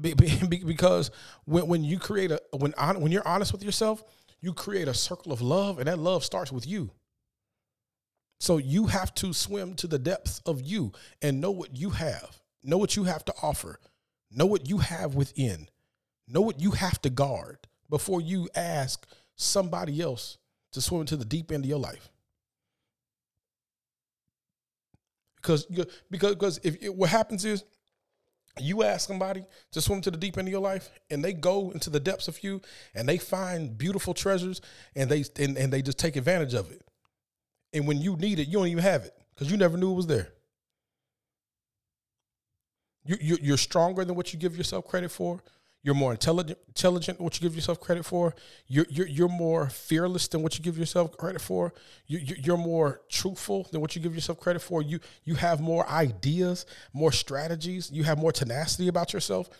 Be, 0.00 0.14
be, 0.14 0.40
because 0.66 1.12
when 1.44 1.68
when 1.68 1.84
you 1.84 2.00
create 2.00 2.32
a 2.32 2.40
when 2.56 2.72
when 2.72 3.12
you're 3.12 3.26
honest 3.26 3.52
with 3.52 3.62
yourself, 3.62 4.02
you 4.40 4.52
create 4.52 4.88
a 4.88 4.94
circle 4.94 5.30
of 5.30 5.40
love, 5.40 5.78
and 5.78 5.86
that 5.86 6.00
love 6.00 6.24
starts 6.24 6.50
with 6.50 6.66
you. 6.66 6.90
So 8.44 8.58
you 8.58 8.88
have 8.88 9.14
to 9.14 9.32
swim 9.32 9.72
to 9.76 9.86
the 9.86 9.98
depths 9.98 10.42
of 10.44 10.60
you 10.60 10.92
and 11.22 11.40
know 11.40 11.50
what 11.50 11.74
you 11.78 11.88
have, 11.88 12.42
know 12.62 12.76
what 12.76 12.94
you 12.94 13.04
have 13.04 13.24
to 13.24 13.34
offer, 13.40 13.80
know 14.30 14.44
what 14.44 14.68
you 14.68 14.76
have 14.76 15.14
within, 15.14 15.70
know 16.28 16.42
what 16.42 16.60
you 16.60 16.72
have 16.72 17.00
to 17.00 17.08
guard 17.08 17.56
before 17.88 18.20
you 18.20 18.50
ask 18.54 19.06
somebody 19.34 20.02
else 20.02 20.36
to 20.72 20.82
swim 20.82 21.00
into 21.00 21.16
the 21.16 21.24
deep 21.24 21.50
end 21.50 21.64
of 21.64 21.70
your 21.70 21.78
life. 21.78 22.10
Because 25.36 25.64
because 26.10 26.34
because 26.34 26.60
if 26.64 26.76
it, 26.82 26.94
what 26.94 27.08
happens 27.08 27.46
is 27.46 27.64
you 28.60 28.82
ask 28.82 29.08
somebody 29.08 29.46
to 29.72 29.80
swim 29.80 30.02
to 30.02 30.10
the 30.10 30.18
deep 30.18 30.36
end 30.36 30.48
of 30.48 30.52
your 30.52 30.60
life 30.60 30.90
and 31.08 31.24
they 31.24 31.32
go 31.32 31.70
into 31.70 31.88
the 31.88 31.98
depths 31.98 32.28
of 32.28 32.44
you 32.44 32.60
and 32.94 33.08
they 33.08 33.16
find 33.16 33.78
beautiful 33.78 34.12
treasures 34.12 34.60
and 34.94 35.08
they 35.08 35.24
and, 35.42 35.56
and 35.56 35.72
they 35.72 35.80
just 35.80 35.98
take 35.98 36.16
advantage 36.16 36.52
of 36.52 36.70
it 36.70 36.82
and 37.74 37.86
when 37.86 38.00
you 38.00 38.16
need 38.16 38.38
it, 38.38 38.46
you 38.46 38.54
don't 38.54 38.68
even 38.68 38.82
have 38.82 39.04
it 39.04 39.14
because 39.34 39.50
you 39.50 39.58
never 39.58 39.76
knew 39.76 39.90
it 39.90 39.96
was 39.96 40.06
there. 40.06 40.32
You, 43.04 43.16
you, 43.20 43.38
you're 43.42 43.58
stronger 43.58 44.04
than 44.04 44.14
what 44.14 44.32
you 44.32 44.38
give 44.38 44.56
yourself 44.56 44.86
credit 44.86 45.10
for. 45.10 45.42
You're 45.84 45.94
more 45.94 46.12
intelligent, 46.12 46.58
intelligent 46.66 47.18
than 47.18 47.24
what 47.24 47.38
you 47.38 47.46
give 47.46 47.54
yourself 47.54 47.78
credit 47.78 48.06
for. 48.06 48.34
You're, 48.68 48.86
you're, 48.88 49.06
you're 49.06 49.28
more 49.28 49.68
fearless 49.68 50.28
than 50.28 50.42
what 50.42 50.56
you 50.56 50.64
give 50.64 50.78
yourself 50.78 51.14
credit 51.18 51.42
for. 51.42 51.74
You, 52.06 52.20
you're 52.20 52.56
more 52.56 53.02
truthful 53.10 53.68
than 53.70 53.82
what 53.82 53.94
you 53.94 54.00
give 54.00 54.14
yourself 54.14 54.40
credit 54.40 54.62
for. 54.62 54.80
You, 54.80 54.98
you 55.24 55.34
have 55.34 55.60
more 55.60 55.86
ideas, 55.86 56.64
more 56.94 57.12
strategies. 57.12 57.90
You 57.92 58.02
have 58.04 58.16
more 58.16 58.32
tenacity 58.32 58.88
about 58.88 59.12
yourself. 59.12 59.50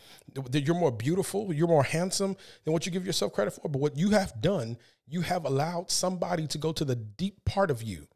You're 0.51 0.73
more 0.73 0.91
beautiful. 0.91 1.53
You're 1.53 1.67
more 1.67 1.83
handsome 1.83 2.35
than 2.63 2.73
what 2.73 2.87
you 2.87 2.91
give 2.91 3.05
yourself 3.05 3.31
credit 3.31 3.51
for. 3.51 3.69
But 3.69 3.79
what 3.79 3.95
you 3.95 4.09
have 4.09 4.41
done, 4.41 4.77
you 5.07 5.21
have 5.21 5.45
allowed 5.45 5.91
somebody 5.91 6.47
to 6.47 6.57
go 6.57 6.71
to 6.71 6.85
the 6.85 6.95
deep 6.95 7.43
part 7.45 7.71
of 7.71 7.83
you 7.83 8.07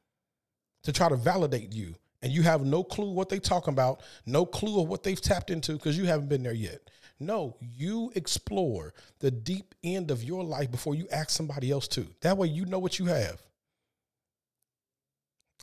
to 0.83 0.91
try 0.91 1.09
to 1.09 1.15
validate 1.15 1.73
you 1.73 1.95
and 2.21 2.31
you 2.31 2.41
have 2.41 2.65
no 2.65 2.83
clue 2.83 3.11
what 3.11 3.29
they 3.29 3.39
talking 3.39 3.73
about, 3.73 4.01
no 4.25 4.45
clue 4.45 4.81
of 4.81 4.89
what 4.89 5.03
they've 5.03 5.21
tapped 5.21 5.49
into 5.49 5.73
because 5.73 5.97
you 5.97 6.05
haven't 6.05 6.29
been 6.29 6.43
there 6.43 6.53
yet. 6.53 6.89
No, 7.19 7.57
you 7.59 8.11
explore 8.15 8.93
the 9.19 9.31
deep 9.31 9.75
end 9.83 10.09
of 10.09 10.23
your 10.23 10.43
life 10.43 10.71
before 10.71 10.95
you 10.95 11.07
ask 11.11 11.29
somebody 11.29 11.71
else 11.71 11.87
to. 11.89 12.07
That 12.21 12.37
way 12.37 12.47
you 12.47 12.65
know 12.65 12.79
what 12.79 12.97
you 12.97 13.05
have. 13.05 13.41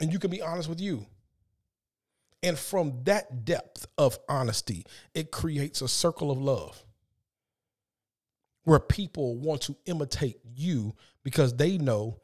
And 0.00 0.12
you 0.12 0.18
can 0.18 0.30
be 0.30 0.42
honest 0.42 0.68
with 0.68 0.80
you. 0.80 1.06
And 2.42 2.58
from 2.58 3.02
that 3.04 3.44
depth 3.44 3.86
of 3.96 4.18
honesty, 4.28 4.84
it 5.14 5.30
creates 5.30 5.80
a 5.80 5.88
circle 5.88 6.30
of 6.30 6.38
love 6.38 6.85
where 8.66 8.80
people 8.80 9.36
want 9.36 9.60
to 9.62 9.76
imitate 9.86 10.40
you 10.56 10.92
because 11.22 11.54
they 11.54 11.78
know 11.78 12.20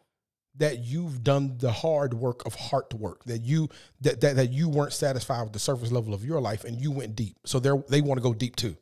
that 0.57 0.81
you've 0.81 1.23
done 1.23 1.57
the 1.59 1.71
hard 1.71 2.13
work 2.13 2.45
of 2.45 2.57
heart 2.57 2.93
work 2.93 3.23
that 3.25 3.39
you 3.39 3.69
that, 4.01 4.21
that 4.21 4.35
that 4.35 4.51
you 4.51 4.69
weren't 4.69 4.93
satisfied 4.93 5.45
with 5.45 5.53
the 5.53 5.61
surface 5.61 5.93
level 5.93 6.13
of 6.13 6.25
your 6.25 6.41
life 6.41 6.65
and 6.65 6.81
you 6.81 6.91
went 6.91 7.15
deep. 7.15 7.37
So 7.47 7.61
they 7.61 7.71
they 7.89 8.01
want 8.01 8.19
to 8.19 8.23
go 8.23 8.35
deep 8.35 8.57
too. 8.57 8.77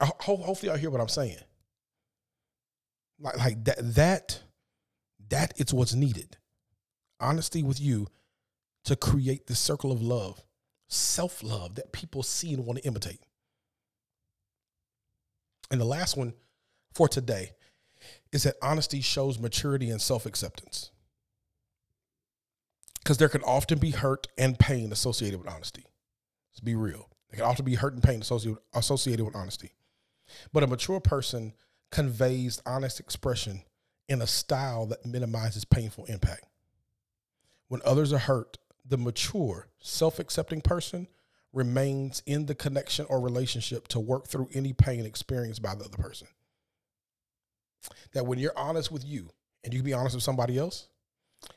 Hopefully 0.00 0.72
i 0.72 0.78
hear 0.78 0.90
what 0.90 1.00
i'm 1.00 1.08
saying. 1.08 1.38
Like 3.20 3.36
like 3.36 3.64
that 3.66 3.76
that 3.96 4.40
that 5.28 5.52
it's 5.58 5.74
what's 5.74 5.94
needed. 5.94 6.38
Honesty 7.20 7.62
with 7.62 7.80
you 7.82 8.08
to 8.84 8.96
create 8.96 9.46
the 9.46 9.54
circle 9.54 9.92
of 9.92 10.00
love 10.00 10.42
self-love 10.88 11.74
that 11.74 11.92
people 11.92 12.22
see 12.22 12.54
and 12.54 12.64
want 12.64 12.78
to 12.78 12.86
imitate 12.86 13.25
and 15.70 15.80
the 15.80 15.84
last 15.84 16.16
one 16.16 16.34
for 16.92 17.08
today 17.08 17.52
is 18.32 18.44
that 18.44 18.56
honesty 18.62 19.00
shows 19.00 19.38
maturity 19.38 19.90
and 19.90 20.00
self 20.00 20.26
acceptance. 20.26 20.90
Because 23.02 23.18
there 23.18 23.28
can 23.28 23.42
often 23.42 23.78
be 23.78 23.90
hurt 23.90 24.26
and 24.36 24.58
pain 24.58 24.90
associated 24.90 25.38
with 25.38 25.48
honesty. 25.48 25.84
Let's 26.50 26.60
be 26.60 26.74
real. 26.74 27.08
There 27.30 27.38
can 27.38 27.44
often 27.44 27.64
be 27.64 27.76
hurt 27.76 27.94
and 27.94 28.02
pain 28.02 28.20
associated, 28.20 28.60
associated 28.74 29.24
with 29.24 29.36
honesty. 29.36 29.72
But 30.52 30.64
a 30.64 30.66
mature 30.66 31.00
person 31.00 31.52
conveys 31.92 32.60
honest 32.66 32.98
expression 32.98 33.62
in 34.08 34.22
a 34.22 34.26
style 34.26 34.86
that 34.86 35.06
minimizes 35.06 35.64
painful 35.64 36.04
impact. 36.06 36.46
When 37.68 37.80
others 37.84 38.12
are 38.12 38.18
hurt, 38.18 38.58
the 38.84 38.98
mature, 38.98 39.68
self 39.80 40.18
accepting 40.18 40.60
person 40.60 41.08
remains 41.56 42.22
in 42.26 42.44
the 42.44 42.54
connection 42.54 43.06
or 43.08 43.18
relationship 43.18 43.88
to 43.88 43.98
work 43.98 44.28
through 44.28 44.48
any 44.52 44.74
pain 44.74 45.06
experienced 45.06 45.62
by 45.62 45.74
the 45.74 45.86
other 45.86 45.96
person 45.96 46.28
that 48.12 48.26
when 48.26 48.38
you're 48.38 48.56
honest 48.56 48.92
with 48.92 49.04
you 49.04 49.30
and 49.64 49.72
you 49.72 49.80
can 49.80 49.84
be 49.86 49.94
honest 49.94 50.14
with 50.14 50.22
somebody 50.22 50.58
else, 50.58 50.88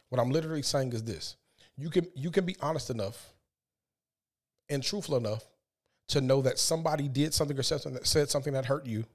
what 0.07 0.21
I'm 0.21 0.31
literally 0.31 0.61
saying 0.61 0.93
is 0.93 1.03
this. 1.03 1.35
You 1.77 1.89
can 1.89 2.07
you 2.15 2.31
can 2.31 2.45
be 2.45 2.55
honest 2.61 2.89
enough 2.89 3.33
and 4.69 4.81
truthful 4.81 5.17
enough 5.17 5.43
to 6.09 6.21
know 6.21 6.41
that 6.41 6.59
somebody 6.59 7.07
did 7.07 7.33
something 7.33 7.57
or 7.57 7.63
said 7.63 7.81
something 7.81 7.99
that 7.99 8.07
said 8.07 8.29
something 8.29 8.53
that 8.53 8.65
hurt 8.65 8.85
you. 8.85 9.05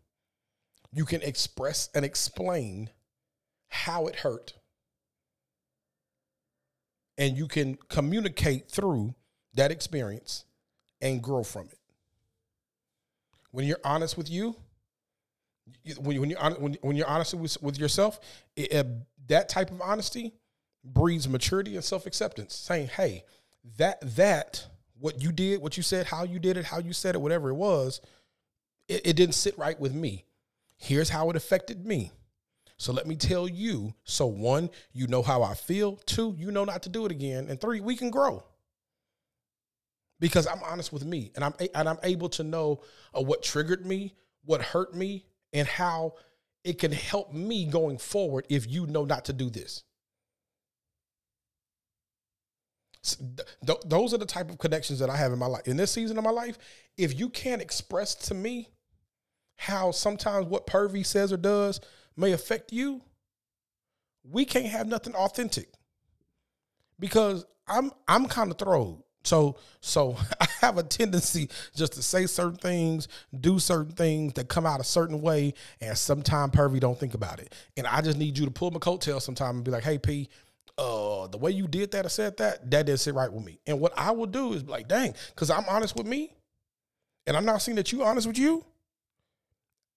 You 0.93 1.07
can 1.07 1.23
express 1.23 1.89
and 1.95 2.05
explain 2.05 2.91
how 3.69 4.07
it 4.07 4.17
hurt. 4.17 4.53
And 7.17 7.37
you 7.37 7.49
can 7.49 7.79
communicate 7.89 8.71
through 8.71 9.15
that 9.55 9.71
experience 9.71 10.45
and 11.05 11.23
grow 11.23 11.45
from 11.45 11.67
it. 11.67 11.79
When 13.53 13.67
you're 13.67 13.79
honest 13.85 14.17
with 14.17 14.29
you, 14.29 14.57
when, 15.99 16.21
when 16.21 16.31
you're 16.31 16.41
when, 16.55 16.77
when 16.81 16.97
you're 16.97 17.07
honest 17.07 17.35
with, 17.35 17.63
with 17.63 17.79
yourself, 17.79 18.19
it, 18.57 18.87
that 19.29 19.49
type 19.49 19.71
of 19.71 19.81
honesty 19.81 20.33
breeds 20.83 21.29
maturity 21.29 21.77
and 21.77 21.85
self 21.85 22.07
acceptance. 22.07 22.55
Saying, 22.55 22.89
"Hey, 22.89 23.25
that 23.77 23.99
that 24.17 24.67
what 24.99 25.23
you 25.23 25.31
did, 25.31 25.61
what 25.61 25.77
you 25.77 25.83
said, 25.83 26.07
how 26.07 26.25
you 26.25 26.39
did 26.39 26.57
it, 26.57 26.65
how 26.65 26.79
you 26.79 26.93
said 26.93 27.15
it, 27.15 27.21
whatever 27.21 27.51
it 27.51 27.55
was, 27.55 28.01
it, 28.89 29.07
it 29.07 29.17
didn't 29.17 29.35
sit 29.35 29.57
right 29.59 29.79
with 29.79 29.95
me. 29.95 30.25
Here's 30.77 31.11
how 31.11 31.31
it 31.31 31.37
affected 31.37 31.87
me. 31.87 32.11
So 32.77 32.93
let 32.93 33.07
me 33.07 33.15
tell 33.15 33.47
you. 33.47 33.95
So 34.05 34.27
one, 34.27 34.71
you 34.93 35.07
know 35.07 35.23
how 35.23 35.43
I 35.43 35.55
feel. 35.55 35.97
Two, 36.07 36.35
you 36.39 36.51
know 36.51 36.65
not 36.65 36.83
to 36.85 36.89
do 36.89 37.07
it 37.07 37.13
again. 37.13 37.47
And 37.49 37.61
three, 37.61 37.81
we 37.81 37.97
can 37.97 38.11
grow 38.11 38.43
because 40.21 40.47
I'm 40.47 40.63
honest 40.63 40.93
with 40.93 41.05
me 41.05 41.33
and 41.35 41.45
I'm 41.45 41.55
and 41.75 41.89
I'm 41.89 41.99
able 42.03 42.29
to 42.31 42.43
know 42.43 42.83
uh, 43.17 43.23
what 43.23 43.43
triggered 43.43 43.85
me, 43.85 44.15
what 44.45 44.63
hurt 44.63 44.95
me, 44.95 45.27
and 45.53 45.67
how 45.67 46.15
it 46.65 46.79
can 46.79 46.93
help 46.93 47.33
me 47.33 47.67
going 47.67 47.99
forward 47.99 48.47
if 48.49 48.71
you 48.71 48.87
know 48.87 49.05
not 49.05 49.27
to 49.27 49.33
do 49.33 49.51
this. 49.51 49.83
Th- 53.05 53.79
those 53.85 54.15
are 54.15 54.19
the 54.19 54.25
type 54.25 54.51
of 54.51 54.59
connections 54.59 54.99
that 54.99 55.11
I 55.11 55.17
have 55.17 55.31
in 55.33 55.39
my 55.39 55.47
life. 55.47 55.69
In 55.69 55.77
this 55.77 55.93
season 55.93 56.17
of 56.17 56.25
my 56.25 56.31
life, 56.31 56.57
if 56.97 57.19
you 57.19 57.29
can't 57.29 57.61
express 57.61 58.15
to 58.15 58.35
me 58.35 58.71
how 59.57 59.91
sometimes 59.91 60.47
what 60.47 60.67
Purvey 60.67 61.05
says 61.05 61.33
or 61.33 61.37
does 61.37 61.81
may 62.17 62.33
affect 62.33 62.73
you, 62.73 63.03
we 64.25 64.47
can't 64.47 64.67
have 64.67 64.87
nothing 64.87 65.15
authentic. 65.15 65.69
Because 66.99 67.45
I'm 67.69 67.93
I'm 68.09 68.27
kind 68.27 68.51
of 68.51 68.59
thrown. 68.59 69.04
So 69.25 69.57
so 69.81 70.17
I 70.41 70.47
have 70.61 70.79
a 70.79 70.83
tendency 70.83 71.49
just 71.75 71.95
to 71.95 72.03
say 72.03 72.27
certain 72.27 72.57
things, 72.57 73.09
do 73.41 73.59
certain 73.59 73.93
things 73.93 74.35
that 74.35 74.49
come 74.49 74.67
out 74.67 74.81
a 74.81 74.85
certain 74.85 75.21
way, 75.21 75.55
and 75.81 75.97
sometimes 75.97 76.55
Purvey 76.55 76.81
don't 76.81 76.99
think 76.99 77.15
about 77.15 77.41
it. 77.41 77.55
And 77.77 77.87
I 77.87 78.01
just 78.01 78.19
need 78.19 78.39
you 78.39 78.45
to 78.45 78.51
pull 78.51 78.71
my 78.71 78.79
coattail 78.79 79.21
sometime 79.21 79.57
and 79.57 79.65
be 79.65 79.71
like, 79.71 79.85
hey 79.85 79.99
P, 79.99 80.29
uh, 80.79 81.27
the 81.29 81.39
way 81.39 81.51
you 81.51 81.67
did 81.67 81.91
that 81.93 82.07
or 82.07 82.09
said 82.09 82.37
that, 82.39 82.71
that 82.71 82.87
didn't 82.87 83.01
sit 83.01 83.15
right 83.15 83.33
with 83.33 83.45
me. 83.45 83.59
And 83.67 83.81
what 83.81 83.93
I 83.97 84.11
will 84.11 84.27
do 84.27 84.53
is 84.53 84.65
like, 84.65 84.89
dang, 84.89 85.15
because 85.35 85.51
I'm 85.51 85.65
honest 85.69 85.97
with 85.97 86.07
me, 86.07 86.35
and 87.27 87.37
I'm 87.37 87.45
not 87.45 87.63
seeing 87.63 87.77
that 87.77 87.93
you 87.93 88.03
honest 88.05 88.27
with 88.27 88.39
you. 88.39 88.65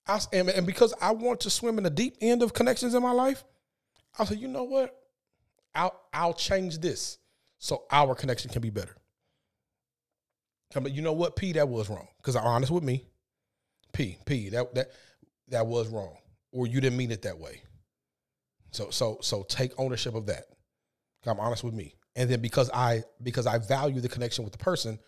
I, 0.08 0.20
and, 0.32 0.50
and 0.50 0.66
because 0.66 0.94
I 1.02 1.12
want 1.12 1.42
to 1.42 1.50
swim 1.50 1.78
in 1.78 1.84
the 1.84 1.90
deep 1.90 2.16
end 2.22 2.42
of 2.42 2.54
connections 2.54 2.94
in 2.94 3.04
my 3.04 3.12
life, 3.12 3.44
I'll 4.18 4.26
say, 4.26 4.36
you 4.36 4.48
know 4.48 4.64
what? 4.64 4.98
I'll 5.76 6.00
I'll 6.14 6.34
change 6.34 6.80
this 6.80 7.20
so 7.60 7.84
our 7.92 8.16
connection 8.16 8.50
can 8.50 8.62
be 8.62 8.70
better. 8.70 8.96
But 10.74 10.92
you 10.94 11.02
know 11.02 11.14
what, 11.14 11.36
P, 11.36 11.54
that 11.54 11.70
was 11.70 11.90
wrong. 11.90 12.08
Because 12.18 12.36
I'm 12.36 12.46
honest 12.46 12.72
with 12.72 12.84
me. 12.84 13.06
P, 13.94 14.18
P, 14.26 14.50
that 14.50 14.74
that 14.76 14.88
that 15.50 15.68
was 15.68 15.88
wrong. 15.88 16.18
Or 16.52 16.68
you 16.68 16.82
didn't 16.82 16.98
mean 16.98 17.12
it 17.12 17.24
that 17.24 17.40
way. 17.40 17.62
So 18.72 18.90
so 18.90 19.20
so 19.22 19.44
take 19.44 19.72
ownership 19.78 20.16
of 20.16 20.28
that. 20.28 20.46
I'm 21.26 21.40
honest 21.40 21.64
with 21.64 21.74
me. 21.74 21.96
And 22.16 22.30
then 22.30 22.42
because 22.42 22.70
I 22.74 23.04
because 23.22 23.48
I 23.48 23.58
value 23.58 24.02
the 24.02 24.10
connection 24.10 24.44
with 24.44 24.54
the 24.54 24.60
person, 24.60 25.00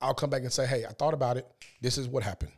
I'll 0.00 0.14
come 0.14 0.30
back 0.30 0.42
and 0.42 0.52
say, 0.52 0.66
"Hey, 0.66 0.84
I 0.84 0.92
thought 0.92 1.14
about 1.14 1.36
it. 1.36 1.46
This 1.80 1.98
is 1.98 2.08
what 2.08 2.22
happened. 2.22 2.52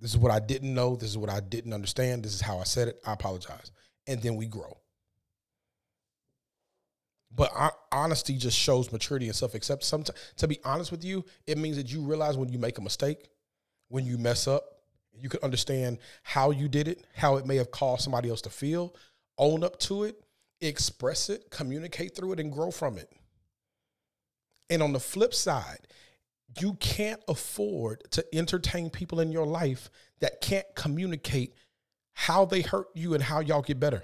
This 0.00 0.10
is 0.10 0.18
what 0.18 0.32
I 0.32 0.40
didn't 0.40 0.72
know. 0.72 0.96
This 0.96 1.10
is 1.10 1.18
what 1.18 1.30
I 1.30 1.40
didn't 1.40 1.72
understand. 1.72 2.24
This 2.24 2.34
is 2.34 2.40
how 2.40 2.58
I 2.58 2.64
said 2.64 2.88
it. 2.88 3.00
I 3.06 3.12
apologize." 3.12 3.70
And 4.06 4.20
then 4.22 4.36
we 4.36 4.46
grow. 4.46 4.79
But 7.34 7.52
honesty 7.92 8.36
just 8.36 8.58
shows 8.58 8.90
maturity 8.90 9.26
and 9.26 9.36
self 9.36 9.54
acceptance. 9.54 9.86
Sometimes, 9.86 10.18
to 10.36 10.48
be 10.48 10.58
honest 10.64 10.90
with 10.90 11.04
you, 11.04 11.24
it 11.46 11.58
means 11.58 11.76
that 11.76 11.92
you 11.92 12.02
realize 12.02 12.36
when 12.36 12.48
you 12.48 12.58
make 12.58 12.78
a 12.78 12.82
mistake, 12.82 13.28
when 13.88 14.04
you 14.04 14.18
mess 14.18 14.48
up, 14.48 14.64
you 15.12 15.28
can 15.28 15.40
understand 15.42 15.98
how 16.22 16.50
you 16.50 16.68
did 16.68 16.88
it, 16.88 17.04
how 17.14 17.36
it 17.36 17.46
may 17.46 17.56
have 17.56 17.70
caused 17.70 18.02
somebody 18.02 18.30
else 18.30 18.40
to 18.42 18.50
feel, 18.50 18.94
own 19.38 19.62
up 19.62 19.78
to 19.80 20.04
it, 20.04 20.20
express 20.60 21.28
it, 21.28 21.50
communicate 21.50 22.16
through 22.16 22.32
it, 22.32 22.40
and 22.40 22.52
grow 22.52 22.70
from 22.70 22.98
it. 22.98 23.10
And 24.68 24.82
on 24.82 24.92
the 24.92 25.00
flip 25.00 25.34
side, 25.34 25.86
you 26.58 26.74
can't 26.74 27.22
afford 27.28 28.02
to 28.12 28.24
entertain 28.34 28.90
people 28.90 29.20
in 29.20 29.30
your 29.30 29.46
life 29.46 29.90
that 30.20 30.40
can't 30.40 30.66
communicate 30.74 31.54
how 32.12 32.44
they 32.44 32.62
hurt 32.62 32.88
you 32.94 33.14
and 33.14 33.22
how 33.22 33.40
y'all 33.40 33.62
get 33.62 33.80
better. 33.80 34.02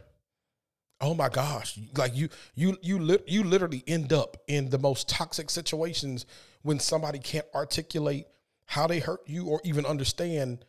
Oh 1.00 1.12
my 1.14 1.28
gosh, 1.28 1.78
like 1.96 2.16
you 2.16 2.30
you 2.54 2.78
you 2.80 2.98
li- 2.98 3.22
you 3.26 3.44
literally 3.44 3.84
end 3.86 4.12
up 4.12 4.38
in 4.48 4.70
the 4.70 4.78
most 4.78 5.08
toxic 5.08 5.50
situations 5.50 6.24
when 6.62 6.78
somebody 6.80 7.18
can't 7.18 7.46
articulate 7.54 8.26
how 8.64 8.86
they 8.86 8.98
hurt 9.00 9.20
you 9.26 9.46
or 9.46 9.60
even 9.62 9.84
understand 9.84 10.64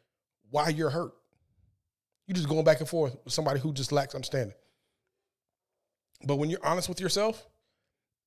why 0.49 0.69
you're 0.69 0.89
hurt. 0.89 1.13
You're 2.27 2.35
just 2.35 2.49
going 2.49 2.65
back 2.65 2.81
and 2.81 2.89
forth 2.89 3.15
with 3.23 3.33
somebody 3.33 3.59
who 3.61 3.73
just 3.73 3.91
lacks 3.93 4.15
understanding. 4.15 4.55
But 6.25 6.37
when 6.37 6.49
you're 6.49 6.65
honest 6.65 6.89
with 6.89 6.99
yourself 6.99 7.47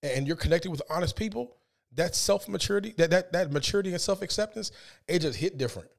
and 0.03 0.27
you're 0.27 0.37
connected 0.37 0.71
with 0.71 0.83
honest 0.89 1.17
people, 1.17 1.57
that 1.95 2.15
self 2.15 2.49
maturity, 2.49 2.95
that 2.99 3.11
that 3.11 3.33
that 3.33 3.53
maturity 3.53 3.91
and 3.91 4.01
self 4.01 4.23
acceptance, 4.23 4.71
it 5.09 5.21
just 5.21 5.39
hit 5.39 5.59
different. 5.59 5.91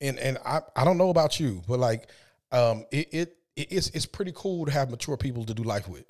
And 0.00 0.18
and 0.18 0.38
I 0.44 0.60
I 0.76 0.84
don't 0.84 0.98
know 0.98 1.10
about 1.10 1.40
you, 1.40 1.62
but 1.66 1.78
like 1.78 2.08
um 2.52 2.84
it 2.92 3.08
it 3.12 3.36
it's 3.56 3.88
it's 3.90 4.06
pretty 4.06 4.32
cool 4.34 4.66
to 4.66 4.72
have 4.72 4.90
mature 4.90 5.16
people 5.16 5.44
to 5.44 5.54
do 5.54 5.62
life 5.62 5.88
with. 5.88 6.04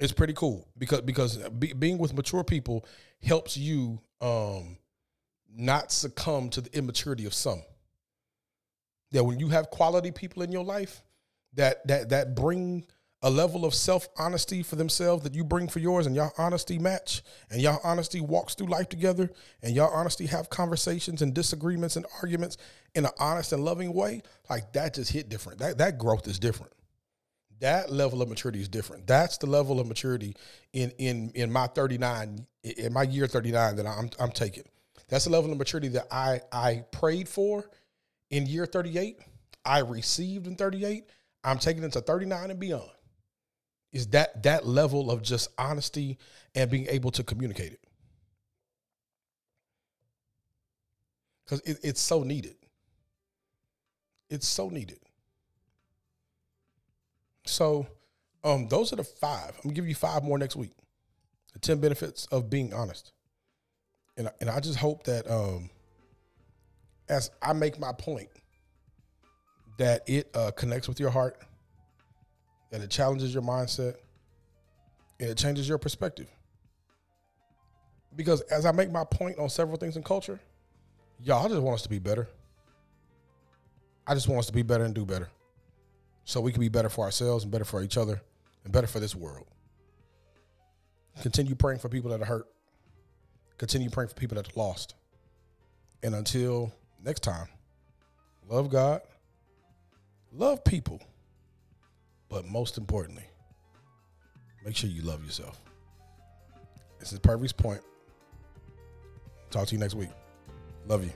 It's 0.00 0.12
pretty 0.12 0.32
cool 0.32 0.68
because 0.76 1.00
because 1.02 1.36
be, 1.48 1.72
being 1.72 1.98
with 1.98 2.14
mature 2.14 2.44
people 2.44 2.84
helps 3.22 3.56
you 3.56 4.00
um 4.20 4.76
not 5.56 5.92
succumb 5.92 6.50
to 6.50 6.60
the 6.60 6.76
immaturity 6.76 7.26
of 7.26 7.34
some. 7.34 7.62
That 9.12 9.24
when 9.24 9.38
you 9.38 9.48
have 9.48 9.70
quality 9.70 10.10
people 10.10 10.42
in 10.42 10.50
your 10.50 10.64
life 10.64 11.02
that 11.54 11.86
that 11.86 12.08
that 12.08 12.34
bring 12.34 12.86
a 13.24 13.30
level 13.30 13.64
of 13.64 13.74
self 13.74 14.06
honesty 14.18 14.62
for 14.62 14.76
themselves 14.76 15.24
that 15.24 15.34
you 15.34 15.44
bring 15.44 15.66
for 15.66 15.78
yours, 15.78 16.06
and 16.06 16.14
y'all 16.14 16.32
honesty 16.36 16.78
match, 16.78 17.22
and 17.50 17.60
y'all 17.60 17.80
honesty 17.82 18.20
walks 18.20 18.54
through 18.54 18.66
life 18.66 18.90
together, 18.90 19.30
and 19.62 19.74
y'all 19.74 19.92
honesty 19.92 20.26
have 20.26 20.50
conversations 20.50 21.22
and 21.22 21.32
disagreements 21.32 21.96
and 21.96 22.04
arguments 22.20 22.58
in 22.94 23.06
an 23.06 23.10
honest 23.18 23.52
and 23.54 23.64
loving 23.64 23.94
way, 23.94 24.22
like 24.50 24.74
that 24.74 24.94
just 24.94 25.10
hit 25.10 25.30
different. 25.30 25.58
That 25.58 25.78
that 25.78 25.96
growth 25.96 26.28
is 26.28 26.38
different. 26.38 26.74
That 27.60 27.90
level 27.90 28.20
of 28.20 28.28
maturity 28.28 28.60
is 28.60 28.68
different. 28.68 29.06
That's 29.06 29.38
the 29.38 29.46
level 29.46 29.80
of 29.80 29.86
maturity 29.86 30.36
in 30.74 30.90
in 30.98 31.32
in 31.34 31.50
my 31.50 31.66
39 31.68 32.46
in 32.62 32.92
my 32.92 33.04
year 33.04 33.26
39 33.26 33.76
that 33.76 33.86
I'm 33.86 34.10
I'm 34.20 34.32
taking. 34.32 34.64
That's 35.08 35.24
the 35.24 35.30
level 35.30 35.50
of 35.50 35.56
maturity 35.56 35.88
that 35.88 36.08
I 36.10 36.42
I 36.52 36.84
prayed 36.92 37.30
for 37.30 37.70
in 38.30 38.44
year 38.44 38.66
38. 38.66 39.18
I 39.64 39.78
received 39.78 40.46
in 40.46 40.56
38. 40.56 41.04
I'm 41.42 41.58
taking 41.58 41.84
it 41.84 41.92
to 41.92 42.02
39 42.02 42.50
and 42.50 42.60
beyond 42.60 42.90
is 43.94 44.08
that 44.08 44.42
that 44.42 44.66
level 44.66 45.10
of 45.10 45.22
just 45.22 45.48
honesty 45.56 46.18
and 46.54 46.68
being 46.68 46.86
able 46.88 47.12
to 47.12 47.22
communicate 47.22 47.72
it. 47.72 47.80
Because 51.44 51.60
it, 51.60 51.78
it's 51.82 52.00
so 52.00 52.24
needed. 52.24 52.56
It's 54.28 54.48
so 54.48 54.68
needed. 54.68 54.98
So 57.46 57.86
um 58.42 58.68
those 58.68 58.92
are 58.92 58.96
the 58.96 59.04
five. 59.04 59.52
I'm 59.56 59.62
gonna 59.62 59.74
give 59.74 59.88
you 59.88 59.94
five 59.94 60.24
more 60.24 60.38
next 60.38 60.56
week. 60.56 60.72
The 61.52 61.60
10 61.60 61.78
benefits 61.78 62.26
of 62.26 62.50
being 62.50 62.74
honest. 62.74 63.12
And, 64.16 64.28
and 64.40 64.50
i 64.50 64.60
just 64.60 64.78
hope 64.78 65.04
that 65.04 65.28
um 65.30 65.70
as 67.08 67.30
i 67.42 67.52
make 67.52 67.80
my 67.80 67.92
point 67.92 68.28
that 69.78 70.02
it 70.08 70.30
uh, 70.34 70.52
connects 70.52 70.86
with 70.86 71.00
your 71.00 71.10
heart 71.10 71.36
and 72.74 72.82
it 72.82 72.90
challenges 72.90 73.32
your 73.32 73.42
mindset 73.42 73.94
and 75.20 75.30
it 75.30 75.38
changes 75.38 75.68
your 75.68 75.78
perspective. 75.78 76.28
Because 78.16 78.40
as 78.42 78.66
I 78.66 78.72
make 78.72 78.90
my 78.90 79.04
point 79.04 79.38
on 79.38 79.48
several 79.48 79.76
things 79.76 79.96
in 79.96 80.02
culture, 80.02 80.40
y'all 81.22 81.48
just 81.48 81.62
want 81.62 81.76
us 81.76 81.82
to 81.82 81.88
be 81.88 82.00
better. 82.00 82.28
I 84.08 84.14
just 84.14 84.28
want 84.28 84.40
us 84.40 84.46
to 84.46 84.52
be 84.52 84.62
better 84.62 84.82
and 84.82 84.92
do 84.92 85.06
better. 85.06 85.30
So 86.24 86.40
we 86.40 86.50
can 86.50 86.60
be 86.60 86.68
better 86.68 86.88
for 86.88 87.04
ourselves 87.04 87.44
and 87.44 87.52
better 87.52 87.64
for 87.64 87.80
each 87.80 87.96
other 87.96 88.20
and 88.64 88.72
better 88.72 88.88
for 88.88 88.98
this 88.98 89.14
world. 89.14 89.46
Continue 91.22 91.54
praying 91.54 91.78
for 91.78 91.88
people 91.88 92.10
that 92.10 92.20
are 92.20 92.26
hurt. 92.26 92.48
Continue 93.56 93.88
praying 93.88 94.08
for 94.08 94.14
people 94.16 94.34
that 94.34 94.48
are 94.48 94.58
lost. 94.58 94.96
And 96.02 96.12
until 96.12 96.72
next 97.04 97.20
time, 97.20 97.46
love 98.48 98.68
God, 98.68 99.00
love 100.32 100.64
people, 100.64 101.00
but 102.34 102.44
most 102.48 102.78
importantly, 102.78 103.22
make 104.64 104.74
sure 104.74 104.90
you 104.90 105.02
love 105.02 105.24
yourself. 105.24 105.60
This 106.98 107.12
is 107.12 107.20
Purvey's 107.20 107.52
Point. 107.52 107.80
Talk 109.52 109.68
to 109.68 109.74
you 109.76 109.78
next 109.78 109.94
week. 109.94 110.08
Love 110.88 111.04
you. 111.04 111.12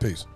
Peace. 0.00 0.26